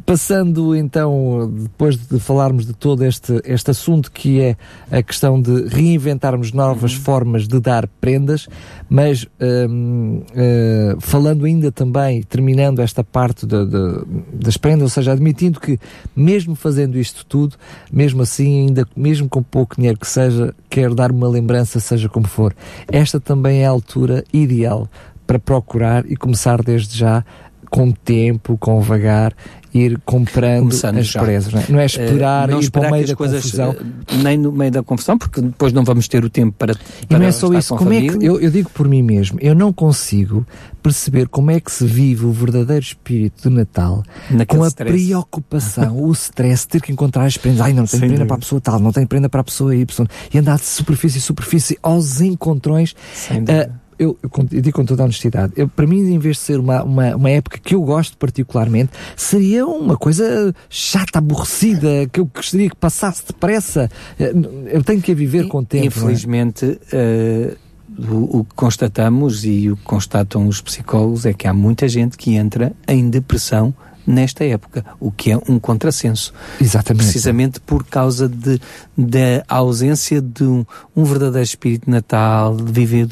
Passando 0.05 0.75
então, 0.75 1.51
depois 1.63 1.97
de 1.97 2.19
falarmos 2.19 2.67
de 2.67 2.75
todo 2.75 3.05
este, 3.05 3.41
este 3.45 3.71
assunto 3.71 4.11
que 4.11 4.41
é 4.41 4.57
a 4.91 5.03
questão 5.03 5.41
de 5.41 5.69
reinventarmos 5.69 6.53
novas 6.53 6.95
uhum. 6.95 7.01
formas 7.01 7.47
de 7.47 7.61
dar 7.61 7.87
prendas, 8.01 8.49
mas 8.89 9.27
um, 9.41 10.23
uh, 10.31 11.01
falando 11.01 11.45
ainda 11.45 11.71
também, 11.71 12.23
terminando 12.23 12.56
eliminando 12.57 12.81
esta 12.81 13.05
parte 13.05 13.47
de, 13.47 13.67
de, 13.67 14.05
das 14.33 14.57
prendas, 14.57 14.83
ou 14.83 14.89
seja, 14.89 15.13
admitindo 15.13 15.61
que 15.61 15.79
mesmo 16.15 16.55
fazendo 16.55 16.99
isto 16.99 17.25
tudo, 17.27 17.57
mesmo 17.93 18.23
assim, 18.23 18.67
ainda 18.67 18.89
mesmo 18.97 19.29
com 19.29 19.43
pouco 19.43 19.77
dinheiro 19.77 19.99
que 19.99 20.07
seja, 20.07 20.55
quer 20.71 20.93
dar 20.95 21.13
uma 21.13 21.29
lembrança, 21.29 21.79
seja 21.79 22.09
como 22.09 22.27
for. 22.27 22.55
Esta 22.91 23.21
também 23.21 23.63
é 23.63 23.67
a 23.67 23.71
altura 23.71 24.25
ideal 24.33 24.89
para 25.27 25.39
procurar 25.39 26.11
e 26.11 26.17
começar 26.17 26.63
desde 26.63 26.97
já 26.97 27.25
com 27.71 27.91
tempo, 27.91 28.57
com 28.57 28.81
vagar, 28.81 29.35
ir 29.75 29.99
comprando 30.05 30.61
Começando 30.61 30.99
as 30.99 31.07
já. 31.07 31.21
presas. 31.21 31.53
Não 31.53 31.61
é, 31.61 31.67
não 31.69 31.81
é 31.81 31.87
esperar 31.87 32.49
uh, 32.49 32.53
não 32.53 32.59
ir 32.59 32.65
esperar 32.65 32.89
para 32.89 32.89
o 32.89 32.93
meio 32.93 33.07
da 33.07 33.17
coisas, 33.17 33.43
confusão. 33.43 33.71
Uh, 33.71 34.23
nem 34.23 34.39
no 34.39 34.53
meio 34.53 34.71
da 34.71 34.83
confusão, 34.83 35.19
porque 35.19 35.41
depois 35.41 35.73
não 35.73 35.85
vamos 35.85 36.09
ter 36.09 36.25
o 36.25 36.31
tempo 36.31 36.55
para. 36.57 36.75
para 36.75 37.17
e 37.17 37.21
não 37.21 37.27
é 37.27 37.33
só 37.33 37.53
isso. 37.53 37.75
Como 37.77 37.93
é 37.93 38.01
que, 38.01 38.25
eu, 38.25 38.41
eu 38.41 38.51
digo 38.51 38.71
por 38.71 38.89
mim 38.89 39.03
mesmo, 39.03 39.39
eu 39.41 39.55
não 39.55 39.73
consigo 39.73 40.47
perceber 40.83 41.29
como 41.29 41.51
é 41.51 41.59
que 41.59 41.71
se 41.71 41.85
vive 41.85 42.25
o 42.25 42.33
verdadeiro 42.33 42.83
espírito 42.83 43.49
do 43.49 43.51
Natal 43.51 44.05
Naquele 44.31 44.61
com 44.61 44.65
a 44.65 44.69
stress. 44.69 45.05
preocupação, 45.05 46.05
o 46.05 46.13
stress, 46.13 46.69
ter 46.69 46.81
que 46.81 46.93
encontrar 46.93 47.25
as 47.25 47.37
prendas. 47.37 47.61
Ai, 47.61 47.73
não 47.73 47.87
tenho 47.87 48.07
prenda 48.07 48.25
para 48.25 48.37
a 48.37 48.39
pessoa 48.39 48.61
tal, 48.61 48.79
não 48.79 48.93
tenho 48.93 49.07
prenda 49.07 49.29
para 49.29 49.41
a 49.41 49.45
pessoa 49.45 49.75
Y. 49.75 50.07
E 50.33 50.39
andar 50.39 50.57
de 50.57 50.65
superfície 50.65 51.19
em 51.19 51.21
superfície 51.21 51.79
aos 51.83 52.21
encontrões. 52.21 52.95
Sem 53.13 53.43
uh, 53.43 53.71
eu, 53.99 54.19
eu, 54.23 54.31
eu, 54.53 54.61
digo 54.61 54.73
com 54.73 54.85
toda 54.85 55.03
a 55.03 55.05
honestidade, 55.05 55.53
eu, 55.57 55.69
para 55.69 55.87
mim, 55.87 55.99
em 55.99 56.19
vez 56.19 56.37
de 56.37 56.43
ser 56.43 56.61
uma, 56.61 56.83
uma, 56.83 57.17
uma, 57.17 57.31
época 57.31 57.59
que 57.59 57.75
eu 57.75 57.83
gosto 57.83 58.17
particularmente, 58.17 58.91
seria 59.17 59.67
uma 59.67 59.97
coisa 59.97 60.55
chata, 60.69 61.19
aborrecida, 61.19 62.07
que 62.13 62.21
eu 62.21 62.27
gostaria 62.27 62.69
que 62.69 62.77
passasse 62.77 63.27
depressa. 63.27 63.91
Eh, 64.19 64.33
eu 64.67 64.83
tenho 64.83 65.01
que 65.01 65.15
viver 65.15 65.49
com 65.49 65.59
o 65.59 65.65
tempo. 65.65 65.85
É? 65.85 65.87
Infelizmente, 65.87 66.79
é? 66.93 67.57
uh, 67.99 68.15
o, 68.15 68.41
o, 68.41 68.45
que 68.45 68.55
constatamos 68.55 69.45
e 69.45 69.71
o 69.71 69.77
que 69.77 69.85
constatam 69.85 70.47
os 70.47 70.61
psicólogos 70.61 71.25
é 71.25 71.33
que 71.33 71.47
há 71.47 71.55
muita 71.55 71.89
gente 71.89 72.17
que 72.17 72.35
entra 72.35 72.73
em 72.87 73.09
depressão 73.09 73.75
nesta 74.07 74.45
época, 74.45 74.85
o 75.01 75.11
que 75.11 75.33
é 75.33 75.37
um 75.49 75.59
contrassenso. 75.59 76.33
Exatamente. 76.61 77.03
Precisamente 77.03 77.61
por 77.61 77.85
causa 77.85 78.29
de, 78.29 78.61
da 78.97 79.45
ausência 79.49 80.23
de 80.23 80.45
um, 80.45 80.65
um 80.95 81.05
verdadeiro 81.05 81.45
espírito 81.45 81.91
natal, 81.91 82.55
viver 82.55 83.09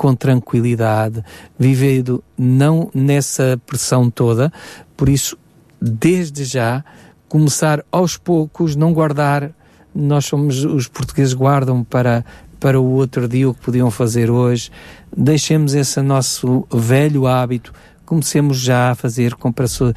com 0.00 0.14
tranquilidade, 0.14 1.22
vivendo 1.58 2.24
não 2.38 2.90
nessa 2.94 3.60
pressão 3.66 4.08
toda. 4.08 4.50
Por 4.96 5.10
isso, 5.10 5.36
desde 5.78 6.42
já, 6.42 6.82
começar 7.28 7.84
aos 7.92 8.16
poucos, 8.16 8.74
não 8.74 8.94
guardar. 8.94 9.50
Nós 9.94 10.24
somos, 10.24 10.64
os 10.64 10.88
portugueses 10.88 11.34
guardam 11.34 11.84
para, 11.84 12.24
para 12.58 12.80
o 12.80 12.92
outro 12.92 13.28
dia 13.28 13.46
o 13.46 13.52
que 13.52 13.60
podiam 13.60 13.90
fazer 13.90 14.30
hoje. 14.30 14.70
Deixemos 15.14 15.74
esse 15.74 16.00
nosso 16.00 16.66
velho 16.72 17.26
hábito 17.26 17.70
comecemos 18.06 18.58
já 18.58 18.90
a 18.90 18.94
fazer 18.96 19.36
comparações 19.36 19.94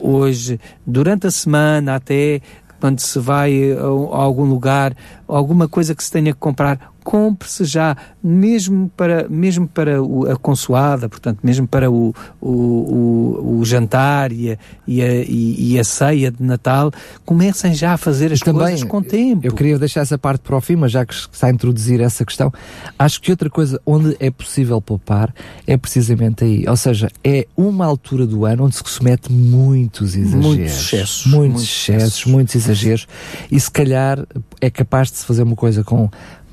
hoje, 0.00 0.58
durante 0.86 1.26
a 1.26 1.30
semana 1.30 1.96
até 1.96 2.40
quando 2.80 3.00
se 3.00 3.18
vai 3.18 3.72
a, 3.72 3.82
algum 4.16 4.44
lugar, 4.44 4.96
alguma 5.28 5.68
coisa 5.68 5.94
que 5.94 6.02
se 6.02 6.10
tenha 6.10 6.32
que 6.32 6.40
comprar, 6.40 6.89
compre-se 7.10 7.64
já, 7.64 7.96
mesmo 8.22 8.88
para, 8.96 9.28
mesmo 9.28 9.66
para 9.66 10.00
o, 10.00 10.30
a 10.30 10.36
consoada, 10.36 11.08
portanto, 11.08 11.40
mesmo 11.42 11.66
para 11.66 11.90
o, 11.90 12.14
o, 12.40 12.48
o, 12.48 13.58
o 13.58 13.64
jantar 13.64 14.30
e 14.30 14.52
a, 14.52 14.58
e, 14.86 15.02
a, 15.02 15.24
e 15.26 15.76
a, 15.76 15.82
ceia 15.82 16.30
de 16.30 16.40
Natal, 16.40 16.92
comecem 17.24 17.74
já 17.74 17.94
a 17.94 17.96
fazer 17.96 18.32
as 18.32 18.38
Também, 18.38 18.60
coisas 18.60 18.84
com 18.84 19.02
tempo. 19.02 19.44
Eu 19.44 19.52
queria 19.52 19.76
deixar 19.76 20.02
essa 20.02 20.16
parte 20.16 20.42
para 20.42 20.56
o 20.56 20.60
fim, 20.60 20.76
mas 20.76 20.92
já 20.92 21.04
que 21.04 21.12
está 21.12 21.48
a 21.48 21.50
introduzir 21.50 22.00
essa 22.00 22.24
questão, 22.24 22.52
acho 22.96 23.20
que 23.20 23.32
outra 23.32 23.50
coisa 23.50 23.80
onde 23.84 24.16
é 24.20 24.30
possível 24.30 24.80
poupar 24.80 25.34
é 25.66 25.76
precisamente 25.76 26.44
aí. 26.44 26.64
Ou 26.68 26.76
seja, 26.76 27.10
é 27.24 27.44
uma 27.56 27.86
altura 27.86 28.24
do 28.24 28.44
ano 28.44 28.66
onde 28.66 28.76
se 28.76 28.84
comete 28.84 29.32
muitos 29.32 30.14
exageros. 30.14 30.46
Muitos 30.46 30.74
excessos. 30.74 31.26
Muitos, 31.26 31.54
muitos 31.54 31.62
excessos, 31.64 32.02
excessos, 32.04 32.24
muitos 32.26 32.54
exageros. 32.54 33.08
E 33.50 33.58
se 33.58 33.70
calhar 33.70 34.24
é 34.60 34.70
capaz 34.70 35.10
de 35.10 35.16
se 35.16 35.26
fazer 35.26 35.42
uma 35.42 35.56
coisa 35.56 35.82
com 35.82 36.08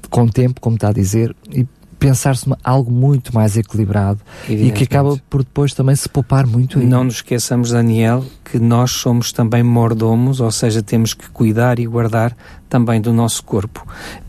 com 0.09 0.27
tempo, 0.27 0.61
como 0.61 0.75
está 0.75 0.89
a 0.89 0.93
dizer, 0.93 1.35
e 1.51 1.65
pensar-se 1.99 2.45
algo 2.63 2.91
muito 2.91 3.33
mais 3.33 3.57
equilibrado 3.57 4.19
e 4.47 4.71
que 4.71 4.83
acaba 4.83 5.17
por 5.29 5.43
depois 5.43 5.73
também 5.73 5.95
se 5.95 6.07
poupar 6.07 6.45
muito. 6.45 6.79
Não 6.79 7.03
nos 7.03 7.15
esqueçamos, 7.15 7.71
Daniel, 7.71 8.23
que 8.45 8.59
nós 8.59 8.91
somos 8.91 9.31
também 9.31 9.63
mordomos, 9.63 10.39
ou 10.39 10.51
seja, 10.51 10.81
temos 10.81 11.13
que 11.13 11.29
cuidar 11.29 11.79
e 11.79 11.87
guardar 11.87 12.35
também 12.69 12.99
do 13.01 13.13
nosso 13.13 13.43
corpo. 13.43 13.85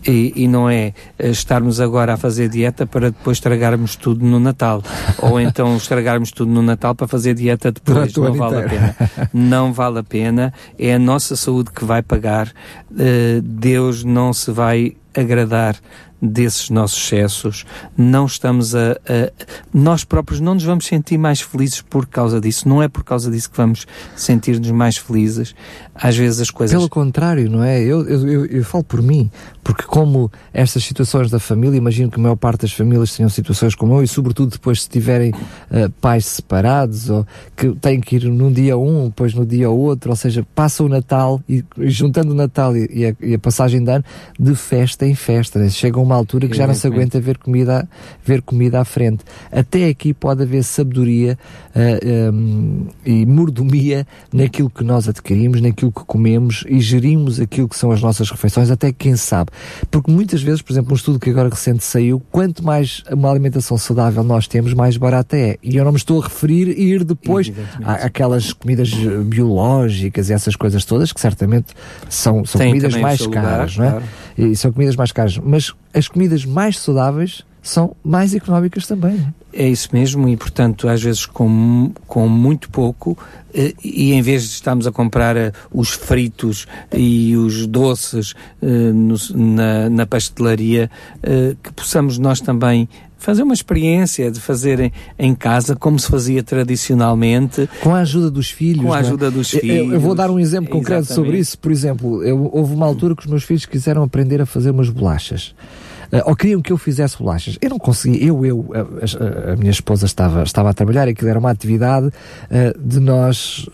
E, 0.07 0.33
e 0.37 0.49
não 0.49 0.71
é 0.71 0.93
eh, 1.19 1.29
estarmos 1.29 1.81
agora 1.81 2.15
a 2.15 2.17
fazer 2.17 2.49
dieta 2.49 2.87
para 2.87 3.11
depois 3.11 3.37
estragarmos 3.37 3.97
tudo 3.97 4.25
no 4.25 4.39
Natal. 4.41 4.83
ou 5.21 5.41
então 5.41 5.77
estragarmos 5.77 6.31
tudo 6.31 6.51
no 6.51 6.63
Natal 6.63 6.95
para 6.95 7.07
fazer 7.09 7.35
dieta 7.35 7.73
depois. 7.73 8.15
Não 8.15 8.33
vale 8.33 8.57
a 8.57 8.69
pena. 8.69 8.97
Não 9.35 9.73
vale 9.73 9.99
a 9.99 10.05
pena. 10.05 10.55
É 10.79 10.95
a 10.95 10.99
nossa 10.99 11.37
saúde 11.37 11.71
que 11.71 11.85
vai 11.85 12.03
pagar. 12.03 12.49
Uh, 12.91 13.43
Deus 13.43 14.05
não 14.05 14.33
se 14.33 14.51
vai 14.51 14.97
agradar 15.19 15.77
desses 16.21 16.71
nossos 16.71 16.99
excessos, 16.99 17.65
não 17.97 18.27
estamos 18.27 18.75
a, 18.75 18.93
a, 18.93 19.33
Nós 19.73 20.05
próprios 20.05 20.41
não 20.41 20.55
nos 20.55 20.65
vamos 20.65 20.87
sentir 20.87 21.17
mais 21.17 21.41
felizes 21.41 21.81
por 21.81 22.07
causa 22.07 22.41
disso. 22.41 22.69
Não 22.69 22.83
é 22.83 22.89
por 22.89 23.05
causa 23.05 23.31
disso 23.31 23.51
que 23.51 23.57
vamos 23.57 23.87
sentir-nos 24.17 24.71
mais 24.71 24.97
felizes. 24.97 25.55
Às 25.95 26.17
vezes 26.17 26.41
as 26.41 26.51
coisas. 26.51 26.77
Pelo 26.77 26.89
contrário, 26.89 27.51
não 27.51 27.63
é? 27.63 27.81
Eu, 27.81 28.09
eu, 28.09 28.29
eu, 28.29 28.47
eu, 28.47 28.65
falo 28.65 28.85
por 28.85 29.03
mim, 29.03 29.29
porque 29.65 29.83
como 29.83 30.31
estas 30.53 30.85
situações 30.85 31.29
da 31.29 31.41
família, 31.41 31.77
imagino 31.77 32.09
que 32.11 32.21
a 32.21 32.23
maior 32.23 32.37
parte 32.37 32.63
das 32.63 32.73
famílias 32.73 33.17
tenham 33.17 33.29
situações 33.29 33.75
como 33.75 33.95
eu, 33.95 34.03
e 34.05 34.09
sobretudo 34.09 34.53
depois 34.53 34.83
se 34.83 34.89
tiverem 34.89 35.31
uh, 35.33 35.91
pais 36.01 36.25
separados, 36.27 37.11
ou 37.11 37.27
que 37.57 37.71
têm 37.77 38.01
que 38.01 38.17
ir 38.17 38.25
num 38.25 38.53
dia 38.53 38.79
um, 38.79 39.07
depois 39.07 39.35
no 39.35 39.45
dia 39.45 39.69
outro, 39.71 40.11
ou 40.11 40.17
seja, 40.17 40.47
passa 40.55 40.85
o 40.85 40.89
Natal, 40.89 41.43
e, 41.49 41.65
juntando 41.79 42.31
o 42.31 42.35
Natal 42.35 42.77
e, 42.77 42.89
e, 42.93 43.07
a, 43.07 43.15
e, 43.21 43.35
a, 43.35 43.39
passagem 43.39 43.83
de 43.83 43.91
ano, 43.91 44.05
de 44.39 44.55
festa 44.55 45.05
em 45.05 45.17
festa. 45.17 45.59
Né? 45.59 45.69
Chega 45.69 45.99
uma 46.09 46.17
altura 46.17 46.49
que 46.49 46.57
já 46.57 46.67
não 46.67 46.75
se 46.75 46.87
aguenta 46.87 47.21
ver 47.21 47.39
comida, 47.39 47.89
ver 48.25 48.43
comida 48.43 48.81
à 48.81 48.85
frente. 48.85 49.25
Até 49.53 49.89
aqui 49.89 50.15
pode 50.15 50.43
haver 50.43 50.65
sabedoria 50.65 51.39
uh, 51.75 51.79
eh, 51.79 52.31
um, 52.31 52.87
e 53.05 53.27
mordomia 53.27 54.07
naquilo 54.33 54.71
que 54.71 54.83
nós 54.83 55.09
adquirimos, 55.09 55.61
naquilo 55.61 55.93
que 55.93 56.05
comemos 56.05 56.65
e 56.67 56.81
gerimos 56.81 57.39
aquilo 57.39 57.69
que 57.69 57.77
são 57.77 57.91
as 57.91 58.01
nossas 58.01 58.31
refeições, 58.31 58.71
até 58.71 58.91
quem 58.91 59.17
sabe. 59.17 59.51
Porque 59.91 60.11
muitas 60.11 60.43
vezes, 60.43 60.63
por 60.63 60.73
exemplo, 60.73 60.93
um 60.93 60.97
estudo 60.97 61.19
que 61.19 61.29
agora 61.31 61.49
recente 61.49 61.85
saiu, 61.85 62.21
quanto 62.31 62.65
mais 62.65 63.03
uma 63.11 63.31
alimentação 63.31 63.77
saudável 63.77 64.25
nós 64.25 64.49
temos, 64.49 64.73
mais 64.73 64.97
barata 64.97 65.37
é. 65.37 65.59
E 65.63 65.77
eu 65.77 65.85
não 65.85 65.93
me 65.93 65.99
estou 65.99 66.21
a 66.21 66.25
referir 66.25 66.69
a 66.69 66.81
ir 66.81 67.05
depois 67.05 67.53
àquelas 67.85 68.53
comidas 68.53 68.91
biológicas 69.27 70.31
e 70.31 70.33
essas 70.33 70.57
coisas 70.57 70.85
todas, 70.85 71.13
que 71.13 71.21
certamente 71.21 71.75
são, 72.09 72.45
são 72.45 72.61
comidas 72.61 72.97
mais 72.97 73.27
caras, 73.27 73.77
lugar, 73.77 73.79
não 73.79 73.85
é? 73.85 73.91
Claro. 73.91 74.05
E 74.39 74.57
são 74.57 74.73
comidas 74.73 74.97
mais 74.97 75.13
caras. 75.13 75.37
Mas 75.39 75.75
as 75.95 76.09
comidas 76.09 76.45
mais 76.45 76.79
saudáveis 76.79 77.43
são 77.63 77.95
mais 78.03 78.35
económicas 78.35 78.87
também. 78.87 79.27
É 79.53 79.69
isso 79.69 79.89
mesmo, 79.93 80.29
e 80.29 80.37
portanto, 80.37 80.89
às 80.89 81.03
vezes 81.03 81.27
com, 81.27 81.91
com 82.07 82.29
muito 82.29 82.71
pouco, 82.71 83.17
eh, 83.53 83.75
e 83.83 84.13
em 84.13 84.23
vez 84.23 84.43
de 84.43 84.51
estarmos 84.51 84.87
a 84.87 84.93
comprar 84.93 85.37
eh, 85.37 85.53
os 85.73 85.91
fritos 85.91 86.67
e 86.93 87.35
os 87.37 87.67
doces 87.67 88.35
eh, 88.63 88.93
na, 89.35 89.91
na 89.91 90.07
pastelaria, 90.07 90.91
que 91.63 91.73
possamos 91.73 92.19
nós 92.19 92.41
também 92.41 92.89
fazer 93.19 93.43
uma 93.43 93.53
experiência 93.53 94.31
de 94.31 94.41
fazer 94.41 94.93
em, 95.19 95.35
casa 95.35 95.75
como 95.77 95.99
se 95.99 96.09
fazia 96.09 96.43
tradicionalmente. 96.43 97.69
Com 97.83 97.95
a 97.95 98.01
ajuda 98.01 98.31
dos 98.31 98.51
filhos. 98.51 98.85
Com 98.85 98.93
a 98.93 98.99
é? 98.99 99.01
ajuda 99.01 99.27
é? 99.27 99.31
dos 99.31 99.51
filhos. 99.51 99.89
Eu, 99.89 99.93
eu, 99.93 100.01
vou 100.01 100.15
dar 100.15 100.31
um 100.31 100.39
exemplo 100.39 100.71
concreto 100.71 101.03
Exatamente. 101.03 101.27
sobre 101.27 101.39
isso. 101.39 101.59
Por 101.59 101.73
exemplo, 101.73 102.23
eu, 102.23 102.49
houve 102.53 102.75
uma 102.75 102.87
altura 102.87 103.15
que 103.15 103.23
os 103.23 103.29
meus 103.29 103.45
filhos 103.45 103.67
quiseram 103.67 104.03
aprender 104.03 104.41
a 104.41 104.47
fazer 104.47 104.71
umas 104.71 104.89
bolachas. 104.89 105.55
Uh, 106.13 106.23
ou 106.25 106.35
queriam 106.35 106.63
que 106.63 106.73
eu 106.73 106.79
fizesse 106.79 107.19
bolachas. 107.19 107.59
Eu 107.61 107.71
não 107.71 107.79
conseguia, 107.79 108.25
eu, 108.25 108.47
eu, 108.47 108.71
a, 108.73 108.79
a, 108.79 109.53
a, 109.53 109.57
minha 109.57 109.71
esposa 109.71 110.07
estava, 110.07 110.43
estava 110.43 110.71
a 110.71 110.73
trabalhar, 110.73 111.07
aquilo 111.07 111.29
era 111.29 111.39
uma 111.39 111.51
atividade 111.51 112.07
uh, 112.07 112.79
de 112.79 112.99
nós, 112.99 113.69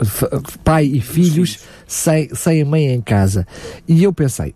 pai 0.64 0.84
e 0.86 1.00
filhos, 1.00 1.60
sem, 1.86 2.28
sem 2.34 2.62
a 2.62 2.64
mãe 2.64 2.92
em 2.92 3.00
casa. 3.00 3.46
E 3.86 4.02
eu 4.02 4.12
pensei, 4.12 4.52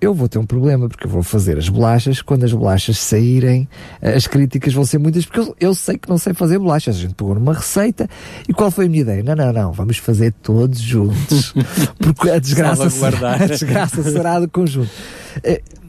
eu 0.00 0.12
vou 0.12 0.28
ter 0.28 0.38
um 0.38 0.46
problema 0.46 0.88
porque 0.88 1.06
eu 1.06 1.10
vou 1.10 1.22
fazer 1.22 1.56
as 1.58 1.68
bolachas. 1.68 2.20
Quando 2.20 2.44
as 2.44 2.52
bolachas 2.52 2.98
saírem, 2.98 3.68
as 4.00 4.26
críticas 4.26 4.74
vão 4.74 4.84
ser 4.84 4.98
muitas 4.98 5.24
porque 5.24 5.40
eu, 5.40 5.56
eu 5.58 5.74
sei 5.74 5.96
que 5.96 6.08
não 6.08 6.18
sei 6.18 6.34
fazer 6.34 6.58
bolachas. 6.58 6.96
A 6.96 7.00
gente 7.00 7.14
pegou 7.14 7.34
numa 7.34 7.54
receita 7.54 8.08
e 8.48 8.52
qual 8.52 8.70
foi 8.70 8.86
a 8.86 8.88
minha 8.88 9.02
ideia? 9.02 9.22
Não, 9.22 9.34
não, 9.34 9.52
não, 9.52 9.72
vamos 9.72 9.98
fazer 9.98 10.32
todos 10.42 10.80
juntos 10.80 11.54
porque 11.98 12.30
a 12.30 12.38
desgraça, 12.38 12.90
será, 12.90 13.34
a 13.34 13.46
desgraça 13.46 14.02
será 14.02 14.40
do 14.40 14.48
conjunto. 14.48 14.90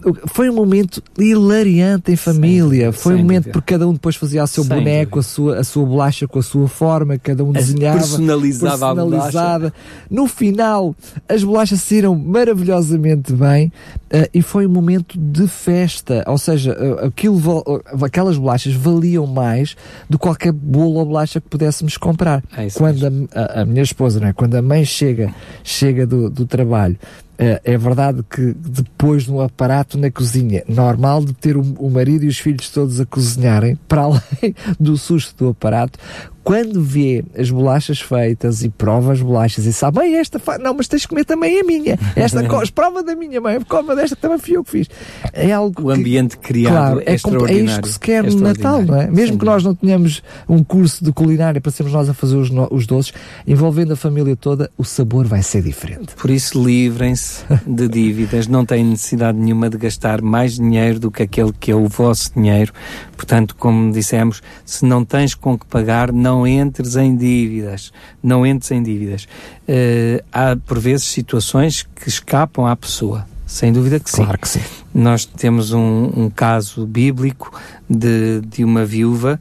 Eh, 0.05 0.27
foi 0.27 0.49
um 0.49 0.53
momento 0.53 1.01
hilariante 1.17 2.12
em 2.12 2.15
família. 2.15 2.91
Sem, 2.91 3.01
foi 3.01 3.15
um 3.15 3.19
momento 3.19 3.49
porque 3.49 3.73
cada 3.73 3.88
um 3.88 3.93
depois 3.93 4.15
fazia 4.15 4.43
o 4.43 4.47
seu 4.47 4.63
sem 4.63 4.75
boneco, 4.75 5.19
a 5.19 5.23
sua, 5.23 5.60
a 5.60 5.63
sua 5.63 5.86
bolacha 5.86 6.27
com 6.27 6.39
a 6.39 6.43
sua 6.43 6.67
forma, 6.67 7.17
cada 7.17 7.43
um 7.43 7.51
desenhava. 7.51 7.99
Personalizava 7.99 8.95
personalizada. 8.95 9.73
No 10.10 10.27
final, 10.27 10.95
as 11.27 11.43
bolachas 11.43 11.81
saíram 11.81 12.15
maravilhosamente 12.15 13.33
bem, 13.33 13.71
Uh, 14.07 14.23
e 14.33 14.41
foi 14.41 14.65
um 14.65 14.69
momento 14.69 15.19
de 15.19 15.45
festa, 15.49 16.23
ou 16.27 16.38
seja, 16.38 16.71
uh, 16.71 17.07
aquilo, 17.07 17.60
uh, 17.60 18.05
aquelas 18.05 18.38
bolachas 18.38 18.73
valiam 18.73 19.27
mais 19.27 19.75
do 20.10 20.17
que 20.17 20.23
qualquer 20.23 20.53
bolo 20.53 20.99
ou 20.99 21.05
bolacha 21.05 21.41
que 21.41 21.49
pudéssemos 21.49 21.97
comprar. 21.97 22.41
É 22.55 22.69
Quando 22.69 23.05
a, 23.05 23.41
a, 23.41 23.62
a, 23.62 23.65
minha 23.65 23.83
esposa, 23.83 24.21
não 24.21 24.29
é? 24.29 24.33
Quando 24.33 24.55
a 24.55 24.62
mãe 24.62 24.86
chega, 24.86 25.36
chega 25.62 26.07
do, 26.07 26.29
do 26.29 26.45
trabalho 26.45 26.97
é, 27.38 27.62
é 27.63 27.78
verdade 27.78 28.23
que 28.23 28.54
depois 28.54 29.23
de 29.23 29.32
um 29.32 29.41
aparato 29.41 29.97
na 29.97 30.10
cozinha, 30.10 30.63
normal 30.67 31.23
de 31.23 31.34
ter 31.34 31.56
o 31.56 31.89
marido 31.89 32.26
e 32.26 32.28
os 32.28 32.39
filhos 32.39 32.69
todos 32.69 33.00
a 33.00 33.06
cozinharem, 33.06 33.78
para 33.88 34.02
além 34.10 34.56
do 34.80 34.97
susto 34.97 35.45
do 35.45 35.50
aparato, 35.52 36.00
quando 36.47 36.81
vê 36.81 37.25
as 37.38 37.51
bolachas 37.51 37.99
feitas 37.99 38.63
e 38.63 38.69
prova 38.69 39.12
as 39.12 39.21
bolachas 39.21 39.65
e 39.65 39.73
sabe, 39.73 39.99
bem, 39.99 40.15
esta, 40.15 40.41
não, 40.60 40.73
mas 40.73 40.88
tens 40.88 41.01
de 41.01 41.07
comer 41.10 41.25
também 41.25 41.60
a 41.60 41.63
minha, 41.65 41.99
esta 42.15 42.41
prova 42.73 43.03
da 43.03 43.17
minha 43.17 43.41
mãe, 43.41 43.60
coma 43.67 43.93
desta 43.93 44.15
também 44.15 44.38
fui 44.38 44.55
eu 44.55 44.63
que 44.63 44.71
fiz. 44.71 44.88
É 45.33 45.51
algo 45.51 45.88
o 45.88 45.91
ambiente 45.91 46.38
que, 46.38 46.47
criado 46.47 46.71
claro, 46.71 46.99
é, 47.01 47.10
é, 47.10 47.51
é 47.51 47.63
isto 47.63 47.81
que 47.81 47.89
se 47.89 47.99
quer 47.99 48.23
no 48.23 48.39
Natal, 48.39 48.81
não 48.81 48.95
é? 48.95 49.12
Mesmo 49.12 49.38
que 49.38 49.43
nós 49.43 49.62
não 49.62 49.75
tenhamos 49.75 50.23
um 50.47 50.63
curso 50.63 51.03
de 51.03 51.12
culinária 51.12 51.60
para 51.60 51.69
sermos 51.69 51.91
nós 51.91 52.07
a 52.07 52.13
fazer 52.13 52.38
os, 52.38 52.49
os 52.71 52.88
doces, 52.88 53.12
envolvendo 53.45 53.91
a 53.91 53.97
família 53.97 54.38
toda, 54.38 54.71
o 54.77 54.86
sabor 54.86 55.27
vai 55.27 55.43
ser 55.43 55.62
diferente. 55.62 56.15
Por 56.15 56.29
isso, 56.29 56.63
livrem-se 56.65 57.43
de 57.67 57.89
dívidas, 57.91 58.47
não 58.47 58.65
têm 58.65 58.86
necessidade 58.86 59.38
nenhuma 59.38 59.69
de 59.69 59.77
gastar 59.77 60.21
mais 60.21 60.55
dinheiro 60.55 60.97
do 60.97 61.12
que 61.12 61.23
aquele 61.23 61.51
que 61.51 61.71
é 61.71 61.75
o 61.75 61.89
vosso 61.89 62.31
dinheiro. 62.33 62.71
Portanto, 63.17 63.53
como 63.53 63.91
dissemos, 63.91 64.41
se 64.63 64.86
não 64.86 65.03
tens 65.03 65.36
com 65.36 65.60
que 65.60 65.65
pagar, 65.65 66.13
não 66.13 66.37
entres 66.45 66.95
em 66.95 67.15
dívidas. 67.15 67.91
Não 68.21 68.45
entres 68.45 68.69
em 68.71 68.84
dívidas. 68.84 69.28
Uh, 69.67 70.23
há, 70.32 70.56
por 70.56 70.78
vezes, 70.80 71.06
situações 71.06 71.88
que 71.95 72.10
escapam 72.10 72.67
à 72.67 72.76
pessoa. 72.76 73.26
Sem 73.45 73.71
dúvida 73.71 73.97
que 74.00 74.12
sim. 74.12 74.23
Claro 74.23 74.38
que 74.38 74.50
sim. 74.50 74.60
Nós 74.93 75.26
temos 75.26 75.71
um, 75.71 76.12
um 76.15 76.30
caso 76.30 76.86
bíblico 76.86 77.58
de, 77.89 78.41
de 78.41 78.63
uma 78.63 78.84
viúva 78.84 79.39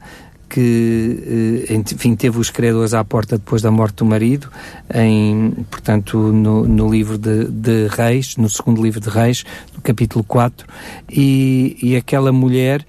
que, 0.49 1.65
eh, 1.69 1.73
enfim, 1.73 2.15
teve 2.15 2.39
os 2.39 2.49
credores 2.49 2.93
à 2.93 3.03
porta 3.03 3.37
depois 3.37 3.61
da 3.61 3.69
morte 3.69 3.97
do 3.97 4.05
marido, 4.05 4.49
em, 4.93 5.51
portanto, 5.69 6.17
no, 6.17 6.65
no 6.67 6.89
livro 6.89 7.17
de, 7.17 7.45
de, 7.45 7.87
Reis, 7.87 8.37
no 8.37 8.49
segundo 8.49 8.81
livro 8.81 8.99
de 8.99 9.09
Reis, 9.09 9.43
no 9.75 9.81
capítulo 9.81 10.23
4, 10.23 10.65
e, 11.09 11.77
e 11.81 11.95
aquela 11.95 12.31
mulher, 12.31 12.85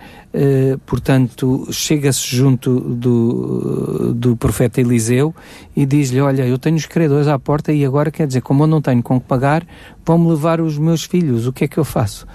portanto, 0.87 1.67
chega-se 1.71 2.25
junto 2.37 2.81
do, 2.81 4.15
do 4.15 4.37
profeta 4.37 4.81
Eliseu 4.81 5.35
e 5.75 5.85
diz-lhe, 5.85 6.21
olha, 6.21 6.47
eu 6.47 6.59
tenho 6.59 6.77
os 6.77 6.87
credores 6.87 7.27
à 7.27 7.39
porta 7.39 7.73
e 7.73 7.85
agora, 7.85 8.11
quer 8.11 8.27
dizer, 8.27 8.41
como 8.41 8.63
eu 8.63 8.67
não 8.67 8.81
tenho 8.81 9.03
com 9.03 9.21
que 9.21 9.27
pagar, 9.27 9.67
vão-me 10.05 10.29
levar 10.29 10.61
os 10.61 10.79
meus 10.79 11.05
filhos, 11.05 11.47
o 11.47 11.53
que 11.53 11.65
é 11.65 11.69
que 11.69 11.79
eu 11.79 11.85
faço? 11.85 12.27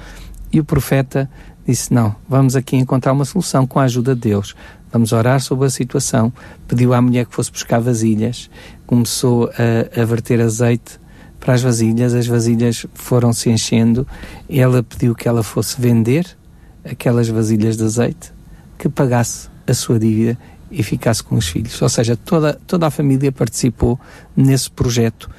E 0.51 0.59
o 0.59 0.65
profeta 0.65 1.29
disse, 1.65 1.93
não, 1.93 2.15
vamos 2.27 2.55
aqui 2.55 2.75
encontrar 2.75 3.13
uma 3.13 3.25
solução 3.25 3.65
com 3.65 3.79
a 3.79 3.83
ajuda 3.83 4.13
de 4.13 4.21
Deus 4.21 4.55
vamos 4.93 5.11
orar 5.11 5.41
sobre 5.41 5.65
a 5.65 5.69
situação. 5.71 6.31
Pediu 6.67 6.93
à 6.93 7.01
mulher 7.01 7.25
que 7.25 7.33
fosse 7.33 7.51
buscar 7.51 7.79
vasilhas, 7.79 8.49
começou 8.85 9.49
a, 9.49 10.01
a 10.01 10.05
verter 10.05 10.39
azeite 10.39 11.01
para 11.39 11.55
as 11.55 11.63
vasilhas, 11.63 12.13
as 12.13 12.27
vasilhas 12.27 12.85
foram 12.93 13.33
se 13.33 13.49
enchendo. 13.49 14.07
Ela 14.47 14.83
pediu 14.83 15.15
que 15.15 15.27
ela 15.27 15.41
fosse 15.41 15.81
vender 15.81 16.37
aquelas 16.83 17.27
vasilhas 17.29 17.77
de 17.77 17.83
azeite, 17.83 18.31
que 18.77 18.89
pagasse 18.89 19.49
a 19.67 19.73
sua 19.73 19.99
dívida 19.99 20.37
e 20.69 20.81
ficasse 20.83 21.23
com 21.23 21.35
os 21.35 21.47
filhos. 21.47 21.81
Ou 21.81 21.89
seja, 21.89 22.15
toda, 22.17 22.59
toda 22.67 22.87
a 22.87 22.91
família 22.91 23.31
participou 23.31 23.99
nesse 24.35 24.69
projeto 24.69 25.29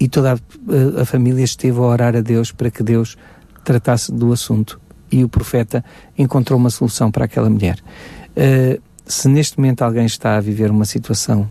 e 0.00 0.08
toda 0.08 0.34
a, 0.34 1.02
a 1.02 1.04
família 1.04 1.44
esteve 1.44 1.78
a 1.78 1.82
orar 1.82 2.16
a 2.16 2.20
Deus 2.20 2.52
para 2.52 2.70
que 2.70 2.82
Deus 2.82 3.16
tratasse 3.64 4.12
do 4.12 4.32
assunto. 4.32 4.80
E 5.10 5.24
o 5.24 5.28
profeta 5.28 5.84
encontrou 6.16 6.58
uma 6.58 6.70
solução 6.70 7.10
para 7.10 7.24
aquela 7.24 7.48
mulher. 7.48 7.78
Uh, 8.36 8.80
se 9.06 9.28
neste 9.28 9.58
momento 9.58 9.82
alguém 9.82 10.04
está 10.04 10.36
a 10.36 10.40
viver 10.40 10.70
uma 10.70 10.84
situação 10.84 11.48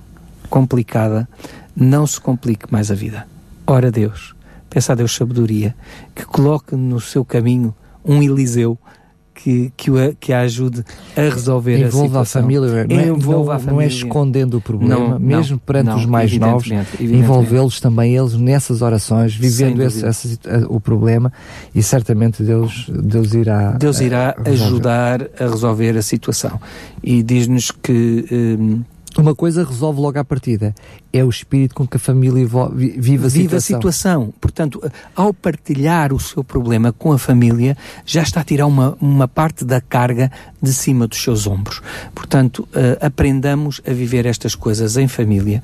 complicada, 0.49 1.27
não 1.75 2.05
se 2.05 2.19
complique 2.19 2.71
mais 2.71 2.91
a 2.91 2.95
vida. 2.95 3.27
Ora 3.65 3.91
Deus, 3.91 4.35
peça 4.69 4.93
a 4.93 4.95
Deus 4.95 5.15
sabedoria, 5.15 5.75
que 6.15 6.25
coloque 6.25 6.75
no 6.75 7.01
seu 7.01 7.25
caminho 7.25 7.75
um 8.05 8.21
Eliseu 8.21 8.77
que, 9.37 9.71
que, 9.77 9.91
o, 9.91 10.15
que 10.19 10.33
a 10.33 10.41
ajude 10.41 10.83
a 11.15 11.21
resolver 11.21 11.77
Envolva 11.77 12.21
a 12.21 12.25
situação. 12.25 12.41
A 12.41 12.43
família, 12.43 12.85
não 12.85 12.99
é, 12.99 13.07
Envolva 13.07 13.51
não, 13.51 13.51
a 13.51 13.59
família. 13.59 13.73
Não 13.73 13.81
é 13.81 13.87
escondendo 13.87 14.57
o 14.57 14.61
problema, 14.61 15.09
não, 15.09 15.19
mesmo 15.19 15.51
não, 15.51 15.59
perante 15.59 15.91
os 15.91 16.05
mais 16.05 16.35
novos, 16.37 16.67
envolvê-los 16.99 17.79
também 17.79 18.15
eles 18.15 18.33
nessas 18.33 18.81
orações, 18.81 19.35
vivendo 19.35 19.83
esse, 19.83 20.05
esse, 20.05 20.39
o 20.67 20.79
problema 20.79 21.31
e 21.75 21.83
certamente 21.83 22.41
Deus, 22.41 22.89
Deus 22.89 23.33
irá 23.33 23.71
Deus 23.73 24.01
irá 24.01 24.35
a, 24.35 24.49
ajudar 24.49 25.29
a 25.39 25.43
resolver 25.43 25.95
a 25.97 26.01
situação. 26.01 26.59
E 27.03 27.21
diz-nos 27.21 27.69
que 27.71 28.25
um, 28.31 28.81
uma 29.17 29.33
coisa 29.33 29.63
resolve 29.63 29.99
logo 29.99 30.19
à 30.19 30.23
partida. 30.23 30.75
É 31.11 31.23
o 31.23 31.29
espírito 31.29 31.73
com 31.73 31.87
que 31.87 31.97
a 31.97 31.99
família 31.99 32.45
vive 32.45 33.25
a 33.25 33.27
vive 33.27 33.29
situação. 33.29 33.57
a 33.57 33.61
situação. 33.61 34.33
Portanto, 34.39 34.91
ao 35.15 35.33
partilhar 35.33 36.13
o 36.13 36.19
seu 36.19 36.43
problema 36.43 36.91
com 36.91 37.11
a 37.11 37.17
família, 37.17 37.75
já 38.05 38.21
está 38.21 38.41
a 38.41 38.43
tirar 38.43 38.67
uma, 38.67 38.97
uma 38.99 39.27
parte 39.27 39.65
da 39.65 39.81
carga 39.81 40.31
de 40.61 40.71
cima 40.73 41.07
dos 41.07 41.21
seus 41.21 41.47
ombros. 41.47 41.81
Portanto, 42.13 42.67
uh, 42.73 43.05
aprendamos 43.05 43.81
a 43.87 43.91
viver 43.91 44.25
estas 44.25 44.53
coisas 44.53 44.97
em 44.97 45.07
família 45.07 45.63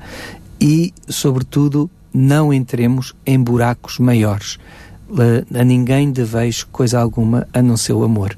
e, 0.60 0.92
sobretudo, 1.08 1.90
não 2.12 2.52
entremos 2.52 3.14
em 3.26 3.38
buracos 3.40 3.98
maiores. 3.98 4.58
Uh, 5.08 5.58
a 5.58 5.62
ninguém 5.62 6.10
deveis 6.10 6.64
coisa 6.64 6.98
alguma 7.00 7.46
a 7.52 7.62
não 7.62 7.76
ser 7.76 7.92
o 7.92 8.02
amor. 8.02 8.36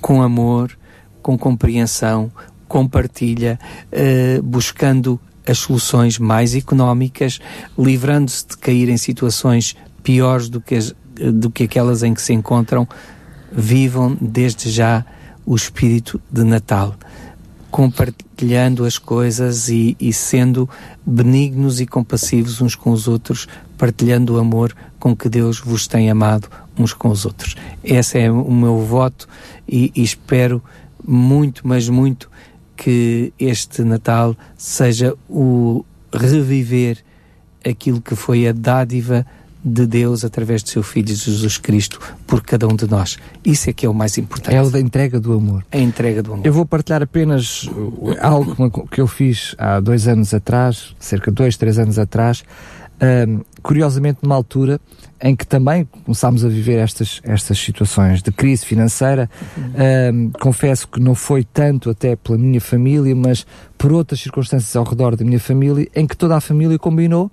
Com 0.00 0.20
amor, 0.20 0.76
com 1.22 1.38
compreensão, 1.38 2.30
compartilha, 2.72 3.58
uh, 3.92 4.42
buscando 4.42 5.20
as 5.46 5.58
soluções 5.58 6.18
mais 6.18 6.54
económicas, 6.54 7.38
livrando-se 7.78 8.46
de 8.48 8.56
cair 8.56 8.88
em 8.88 8.96
situações 8.96 9.76
piores 10.02 10.48
do 10.48 10.58
que, 10.58 10.76
as, 10.76 10.94
do 11.34 11.50
que 11.50 11.64
aquelas 11.64 12.02
em 12.02 12.14
que 12.14 12.22
se 12.22 12.32
encontram, 12.32 12.88
vivam 13.52 14.16
desde 14.18 14.70
já 14.70 15.04
o 15.44 15.54
espírito 15.54 16.18
de 16.30 16.44
Natal, 16.44 16.94
compartilhando 17.70 18.86
as 18.86 18.96
coisas 18.96 19.68
e, 19.68 19.94
e 20.00 20.10
sendo 20.10 20.66
benignos 21.04 21.78
e 21.78 21.84
compassivos 21.86 22.62
uns 22.62 22.74
com 22.74 22.90
os 22.90 23.06
outros, 23.06 23.46
partilhando 23.76 24.34
o 24.34 24.38
amor 24.38 24.74
com 24.98 25.14
que 25.14 25.28
Deus 25.28 25.58
vos 25.58 25.86
tem 25.86 26.08
amado 26.08 26.48
uns 26.78 26.94
com 26.94 27.08
os 27.08 27.26
outros. 27.26 27.54
Esse 27.84 28.18
é 28.18 28.32
o 28.32 28.50
meu 28.50 28.78
voto 28.78 29.28
e, 29.68 29.92
e 29.94 30.02
espero 30.02 30.62
muito, 31.06 31.66
mas 31.66 31.88
muito 31.88 32.30
que 32.82 33.32
este 33.38 33.84
Natal 33.84 34.36
seja 34.56 35.14
o 35.28 35.84
reviver 36.12 36.98
aquilo 37.64 38.00
que 38.00 38.16
foi 38.16 38.48
a 38.48 38.52
dádiva 38.52 39.24
de 39.64 39.86
Deus 39.86 40.24
através 40.24 40.64
do 40.64 40.68
seu 40.68 40.82
Filho 40.82 41.14
Jesus 41.14 41.56
Cristo 41.58 42.00
por 42.26 42.42
cada 42.42 42.66
um 42.66 42.74
de 42.74 42.90
nós. 42.90 43.18
Isso 43.44 43.70
é 43.70 43.72
que 43.72 43.86
é 43.86 43.88
o 43.88 43.94
mais 43.94 44.18
importante. 44.18 44.56
É 44.56 44.60
o 44.60 44.68
da 44.68 44.80
entrega 44.80 45.20
do 45.20 45.32
amor. 45.32 45.64
A 45.70 45.78
entrega 45.78 46.24
do 46.24 46.32
amor. 46.32 46.44
Eu 46.44 46.52
vou 46.52 46.66
partilhar 46.66 47.00
apenas 47.00 47.70
algo 48.20 48.88
que 48.88 49.00
eu 49.00 49.06
fiz 49.06 49.54
há 49.56 49.78
dois 49.78 50.08
anos 50.08 50.34
atrás, 50.34 50.96
cerca 50.98 51.30
de 51.30 51.36
dois, 51.36 51.56
três 51.56 51.78
anos 51.78 52.00
atrás, 52.00 52.42
curiosamente 53.62 54.20
numa 54.22 54.34
altura 54.34 54.80
em 55.20 55.34
que 55.34 55.46
também 55.46 55.88
começámos 56.04 56.44
a 56.44 56.48
viver 56.48 56.78
estas, 56.78 57.20
estas 57.24 57.58
situações 57.58 58.22
de 58.22 58.30
crise 58.30 58.64
financeira. 58.64 59.28
Confesso 60.40 60.86
que 60.88 61.00
não 61.00 61.14
foi 61.14 61.44
tanto 61.44 61.90
até 61.90 62.14
pela 62.16 62.38
minha 62.38 62.60
família, 62.60 63.14
mas 63.14 63.46
por 63.76 63.92
outras 63.92 64.20
circunstâncias 64.20 64.74
ao 64.76 64.84
redor 64.84 65.16
da 65.16 65.24
minha 65.24 65.40
família, 65.40 65.88
em 65.94 66.06
que 66.06 66.16
toda 66.16 66.36
a 66.36 66.40
família 66.40 66.78
combinou 66.78 67.30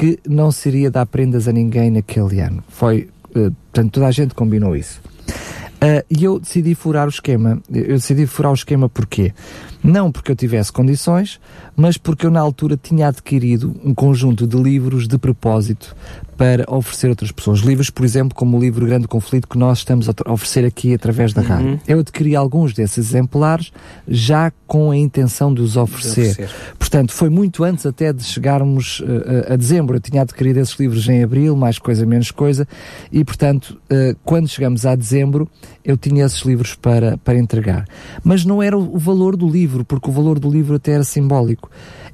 que 0.00 0.18
não 0.26 0.50
seria 0.50 0.90
dar 0.90 1.04
prendas 1.04 1.46
a 1.46 1.52
ninguém 1.52 1.90
naquele 1.90 2.40
ano. 2.40 2.64
Foi, 2.68 3.10
uh, 3.36 3.50
portanto, 3.50 3.92
toda 3.92 4.06
a 4.06 4.10
gente 4.10 4.34
combinou 4.34 4.74
isso. 4.74 4.98
Uh, 5.28 6.04
e 6.10 6.24
eu 6.24 6.40
decidi 6.40 6.74
furar 6.74 7.06
o 7.06 7.10
esquema. 7.10 7.60
Eu 7.70 7.96
decidi 7.96 8.26
furar 8.26 8.50
o 8.50 8.54
esquema 8.54 8.88
porquê? 8.88 9.34
Não 9.82 10.12
porque 10.12 10.30
eu 10.30 10.36
tivesse 10.36 10.72
condições, 10.72 11.40
mas 11.74 11.96
porque 11.96 12.26
eu 12.26 12.30
na 12.30 12.40
altura 12.40 12.76
tinha 12.76 13.08
adquirido 13.08 13.74
um 13.84 13.94
conjunto 13.94 14.46
de 14.46 14.56
livros 14.56 15.08
de 15.08 15.18
propósito 15.18 15.96
para 16.40 16.64
oferecer 16.74 17.08
a 17.08 17.10
outras 17.10 17.30
pessoas. 17.30 17.60
Livros, 17.60 17.90
por 17.90 18.02
exemplo, 18.02 18.34
como 18.34 18.56
o 18.56 18.60
livro 18.60 18.86
Grande 18.86 19.06
Conflito 19.06 19.46
que 19.46 19.58
nós 19.58 19.80
estamos 19.80 20.08
a 20.08 20.32
oferecer 20.32 20.64
aqui 20.64 20.94
através 20.94 21.34
da 21.34 21.42
rádio. 21.42 21.72
Uhum. 21.72 21.78
Eu 21.86 21.98
adquiri 21.98 22.34
alguns 22.34 22.72
desses 22.72 22.96
exemplares 22.96 23.70
já 24.08 24.50
com 24.66 24.90
a 24.90 24.96
intenção 24.96 25.52
de 25.52 25.60
os 25.60 25.76
oferecer. 25.76 26.22
De 26.22 26.30
oferecer. 26.30 26.56
Portanto, 26.78 27.12
foi 27.12 27.28
muito 27.28 27.62
antes 27.62 27.84
até 27.84 28.10
de 28.10 28.24
chegarmos 28.24 29.00
uh, 29.00 29.52
a 29.52 29.56
dezembro. 29.56 29.96
Eu 29.96 30.00
tinha 30.00 30.22
adquirido 30.22 30.56
esses 30.56 30.80
livros 30.80 31.06
em 31.10 31.22
abril, 31.22 31.54
mais 31.54 31.78
coisa, 31.78 32.06
menos 32.06 32.30
coisa, 32.30 32.66
e 33.12 33.22
portanto, 33.22 33.78
uh, 33.92 34.16
quando 34.24 34.48
chegamos 34.48 34.86
a 34.86 34.94
dezembro, 34.94 35.46
eu 35.84 35.94
tinha 35.98 36.24
esses 36.24 36.40
livros 36.40 36.74
para, 36.74 37.18
para 37.18 37.38
entregar. 37.38 37.84
Mas 38.24 38.46
não 38.46 38.62
era 38.62 38.78
o 38.78 38.98
valor 38.98 39.36
do 39.36 39.46
livro, 39.46 39.69
porque 39.84 40.10
o 40.10 40.12
valor 40.12 40.38
do 40.38 40.50
livro 40.50 40.76
até 40.76 40.92
era 40.92 41.04
simbólico. 41.04 41.70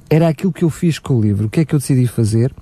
Era 0.09 0.29
aquilo 0.29 0.53
que 0.53 0.63
eu 0.63 0.69
fiz 0.69 0.99
com 0.99 1.17
o 1.17 1.21
livro. 1.21 1.47
O 1.47 1.49
que 1.49 1.61
é 1.61 1.65
que 1.65 1.75
eu 1.75 1.79
decidi 1.79 2.07
fazer? 2.07 2.53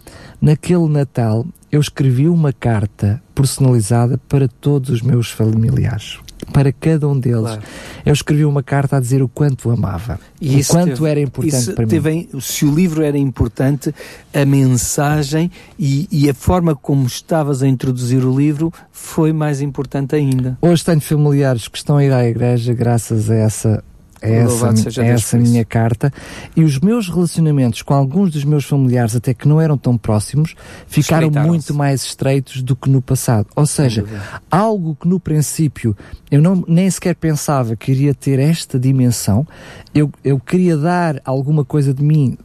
Naquele 0.42 0.88
Natal, 0.88 1.46
eu 1.72 1.80
escrevi 1.80 2.28
uma 2.28 2.52
carta 2.52 3.22
personalizada 3.34 4.18
para 4.30 4.48
todos 4.48 4.90
os 4.90 5.02
meus 5.02 5.30
familiares 5.30 6.20
para 6.52 6.72
cada 6.72 7.08
um 7.08 7.20
deles. 7.20 7.42
Claro. 7.42 7.62
Eu 8.06 8.14
escrevi 8.14 8.46
uma 8.46 8.62
carta 8.62 8.98
a 8.98 9.00
dizer 9.00 9.22
o 9.22 9.28
quanto 9.28 9.70
amava, 9.70 10.20
e 10.40 10.60
o 10.60 10.66
quanto 10.66 10.96
teve, 10.96 11.10
era 11.10 11.20
importante 11.20 11.74
para 11.74 11.86
mim. 11.86 12.28
se 12.40 12.66
o 12.66 12.74
livro 12.74 13.04
era 13.04 13.18
importante, 13.18 13.94
a 14.34 14.46
mensagem 14.46 15.50
e, 15.78 16.08
e, 16.12 16.30
a 16.30 16.34
forma 16.34 16.76
como 16.76 17.06
estavas 17.06 17.64
a 17.64 17.68
introduzir 17.68 18.24
o 18.24 18.38
livro 18.38 18.72
foi 18.92 19.34
mais 19.34 19.62
importante 19.62 20.16
ainda. 20.16 20.58
Hoje 20.62 20.84
tenho 20.84 21.02
familiares 21.02 21.68
que 21.68 21.78
estão 21.78 21.98
a 21.98 22.04
ir 22.04 22.14
à 22.14 22.26
igreja 22.26 22.74
graças 22.74 23.30
a 23.30 23.36
essa 23.36 23.84
é 24.26 24.38
essa, 24.38 25.02
é 25.02 25.08
essa 25.10 25.38
minha 25.38 25.64
carta. 25.64 26.12
E 26.56 26.64
os 26.64 26.80
meus 26.80 27.08
relacionamentos 27.08 27.82
com 27.82 27.94
alguns 27.94 28.32
dos 28.32 28.44
meus 28.44 28.66
familiares, 28.66 29.16
até 29.16 29.34
que 29.34 29.48
não 29.48 29.62
eram 29.62 29.78
tão 29.78 29.98
próximos, 29.98 30.56
ficaram 30.88 31.30
muito 31.30 31.74
mais 31.74 32.04
estreitos 32.04 32.62
do 32.62 32.76
que 32.76 32.90
no 32.90 33.02
passado. 33.02 33.48
Ou 33.56 33.66
seja, 33.66 34.06
algo 34.50 34.96
que 34.96 35.08
no 35.08 35.20
princípio 35.20 35.96
eu 36.32 36.42
não, 36.42 36.64
nem 36.68 36.90
sequer 36.90 37.16
pensava 37.16 37.76
que 37.76 37.92
iria 37.92 38.14
ter 38.14 38.40
esta 38.40 38.80
dimensão, 38.80 39.48
eu, 39.94 40.12
eu 40.24 40.40
queria 40.40 40.76
dar 40.76 41.22
alguma 41.24 41.64
coisa 41.64 41.94
de 41.94 42.04
mim 42.04 42.38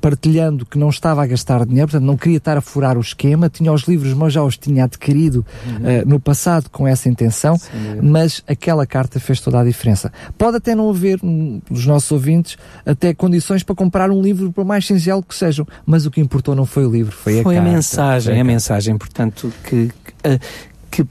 partilhando 0.00 0.64
que 0.64 0.78
não 0.78 0.88
estava 0.88 1.22
a 1.22 1.26
gastar 1.26 1.64
dinheiro, 1.66 1.88
portanto 1.88 2.06
não 2.06 2.16
queria 2.16 2.38
estar 2.38 2.56
a 2.56 2.60
furar 2.60 2.96
o 2.96 3.00
esquema, 3.00 3.48
tinha 3.48 3.72
os 3.72 3.82
livros, 3.82 4.14
mas 4.14 4.32
já 4.32 4.42
os 4.42 4.56
tinha 4.56 4.84
adquirido 4.84 5.44
uhum. 5.66 5.76
uh, 5.76 6.08
no 6.08 6.18
passado 6.18 6.70
com 6.70 6.88
essa 6.88 7.08
intenção, 7.08 7.58
Sim, 7.58 8.00
mas 8.02 8.42
aquela 8.48 8.86
carta 8.86 9.20
fez 9.20 9.40
toda 9.40 9.60
a 9.60 9.64
diferença. 9.64 10.12
Pode 10.38 10.56
até 10.56 10.74
não 10.74 10.88
haver 10.88 11.20
um, 11.22 11.60
dos 11.70 11.86
nossos 11.86 12.10
ouvintes 12.10 12.56
até 12.84 13.12
condições 13.12 13.62
para 13.62 13.74
comprar 13.74 14.10
um 14.10 14.22
livro, 14.22 14.50
por 14.52 14.64
mais 14.64 14.86
singelo 14.86 15.22
que 15.22 15.34
sejam, 15.34 15.66
mas 15.84 16.06
o 16.06 16.10
que 16.10 16.20
importou 16.20 16.54
não 16.54 16.64
foi 16.64 16.86
o 16.86 16.90
livro, 16.90 17.12
foi, 17.12 17.42
foi 17.42 17.56
a, 17.56 17.60
a 17.60 17.62
carta. 17.62 17.76
Mensagem, 17.76 18.32
foi 18.32 18.38
a, 18.38 18.40
a 18.40 18.44
mensagem, 18.44 18.96
portanto, 18.96 19.52
que, 19.64 19.90
que, 20.22 20.28
uh, 20.28 20.40
que 20.90 21.04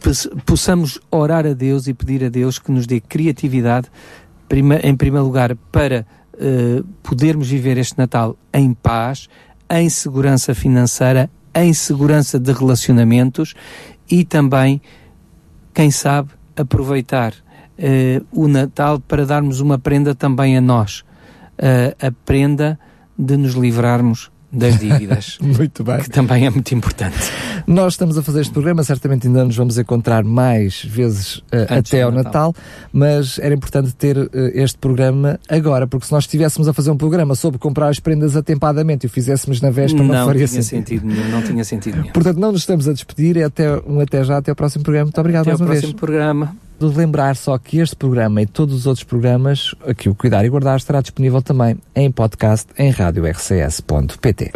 possamos 0.46 1.00
orar 1.12 1.46
a 1.46 1.54
Deus 1.54 1.88
e 1.88 1.94
pedir 1.94 2.24
a 2.24 2.30
Deus 2.30 2.58
que 2.58 2.72
nos 2.72 2.88
dê 2.88 3.00
criatividade, 3.00 3.88
em 4.84 4.96
primeiro 4.96 5.26
lugar, 5.26 5.56
para 5.72 6.06
uh, 6.40 6.84
podermos 7.04 7.50
viver 7.50 7.78
este 7.78 7.98
Natal 7.98 8.38
em 8.54 8.74
paz, 8.74 9.28
em 9.70 9.90
segurança 9.90 10.56
financeira, 10.56 11.30
em 11.54 11.74
segurança 11.74 12.40
de 12.40 12.52
relacionamentos 12.52 13.54
e 14.10 14.24
também, 14.24 14.82
quem 15.74 15.92
sabe, 15.92 16.30
aproveitar 16.56 17.34
uh, 17.34 18.26
o 18.32 18.48
Natal 18.48 19.00
para 19.00 19.26
darmos 19.26 19.60
uma 19.60 19.78
prenda 19.78 20.16
também 20.16 20.58
a 20.58 20.62
nós. 20.62 21.04
Uh, 21.60 22.08
a 22.08 22.12
prenda 22.26 22.80
de 23.18 23.36
nos 23.36 23.54
livrarmos 23.54 24.32
das 24.52 24.80
dívidas. 24.80 25.38
muito 25.42 25.84
bem. 25.84 26.00
Que 26.00 26.10
também 26.10 26.46
é 26.46 26.50
muito 26.50 26.74
importante. 26.74 27.18
Nós 27.68 27.94
estamos 27.94 28.18
a 28.18 28.24
fazer 28.24 28.42
este 28.42 28.52
programa, 28.54 28.84
certamente 28.84 29.28
ainda 29.28 29.46
nos 29.46 29.56
vamos 29.56 29.78
encontrar 29.78 30.24
mais 30.24 30.84
vezes 30.84 31.38
uh, 31.38 31.44
até 31.70 32.02
ao 32.02 32.12
Natal. 32.12 32.30
Natal. 32.30 32.56
mas 32.92 33.40
era 33.40 33.54
importante 33.54 33.94
ter 33.94 34.18
uh, 34.18 34.30
este 34.54 34.78
programa 34.78 35.40
agora, 35.48 35.88
porque 35.88 36.06
se 36.06 36.12
nós 36.12 36.24
estivéssemos 36.24 36.68
a 36.68 36.74
fazer 36.74 36.92
um 36.92 36.98
programa 36.98 37.36
sobre 37.36 37.60
comprar 37.60 37.90
as 37.90 38.00
prendas 38.00 38.36
atempadamente 38.36 39.06
e 39.06 39.08
o 39.08 39.10
fizéssemos 39.10 39.62
na 39.62 39.70
véspera, 39.70 40.04
não, 40.04 40.14
não 40.14 40.26
faria 40.26 40.48
tinha 40.48 40.62
sentido. 40.62 41.02
sentido 41.02 41.08
nenhum, 41.08 41.30
não 41.30 41.42
tinha 41.42 41.64
sentido 41.64 42.02
nenhum. 42.02 42.12
Portanto, 42.12 42.38
não 42.38 42.52
nos 42.52 42.62
estamos 42.62 42.88
a 42.88 42.94
despedir, 42.94 43.38
é 43.38 43.44
até, 43.44 43.80
um 43.88 44.00
até 44.00 44.24
já, 44.24 44.38
até 44.38 44.52
ao 44.52 44.56
próximo 44.56 44.84
programa. 44.84 45.06
Muito 45.06 45.20
obrigado 45.20 45.42
até 45.42 45.50
mais 45.52 45.62
uma 45.62 45.68
vez. 45.68 45.80
Até 45.80 45.88
ao 45.88 45.94
próximo 45.94 46.00
programa 46.00 46.69
de 46.88 46.98
lembrar 46.98 47.36
só 47.36 47.58
que 47.58 47.80
este 47.80 47.96
programa 47.96 48.42
e 48.42 48.46
todos 48.46 48.76
os 48.76 48.86
outros 48.86 49.04
programas, 49.04 49.74
aqui 49.86 50.08
o 50.08 50.16
Cuidar 50.16 50.46
e 50.46 50.50
Guardar, 50.50 50.78
estará 50.78 51.02
disponível 51.02 51.42
também 51.42 51.78
em 51.96 52.12
podcast 52.12 52.68
em 52.78 52.90
radiorcs.pt. 52.90 54.52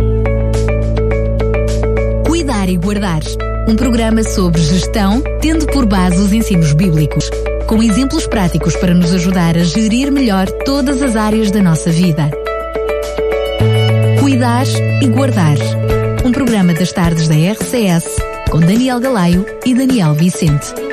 Cuidar 2.25 2.69
e 2.69 2.77
Guardar. 2.77 3.21
Um 3.67 3.75
programa 3.75 4.23
sobre 4.23 4.61
gestão, 4.61 5.21
tendo 5.41 5.65
por 5.67 5.85
base 5.85 6.17
os 6.17 6.33
ensinos 6.33 6.73
bíblicos, 6.73 7.29
com 7.67 7.81
exemplos 7.81 8.27
práticos 8.27 8.75
para 8.75 8.93
nos 8.93 9.13
ajudar 9.13 9.57
a 9.57 9.63
gerir 9.63 10.11
melhor 10.11 10.47
todas 10.65 11.01
as 11.01 11.15
áreas 11.15 11.49
da 11.49 11.61
nossa 11.61 11.89
vida. 11.89 12.29
Cuidar 14.19 14.65
e 15.01 15.07
Guardar. 15.07 15.57
Um 16.25 16.31
programa 16.31 16.73
das 16.73 16.91
tardes 16.91 17.27
da 17.27 17.35
RCS, 17.35 18.17
com 18.49 18.59
Daniel 18.59 18.99
Galaio 18.99 19.45
e 19.65 19.73
Daniel 19.73 20.13
Vicente. 20.13 20.92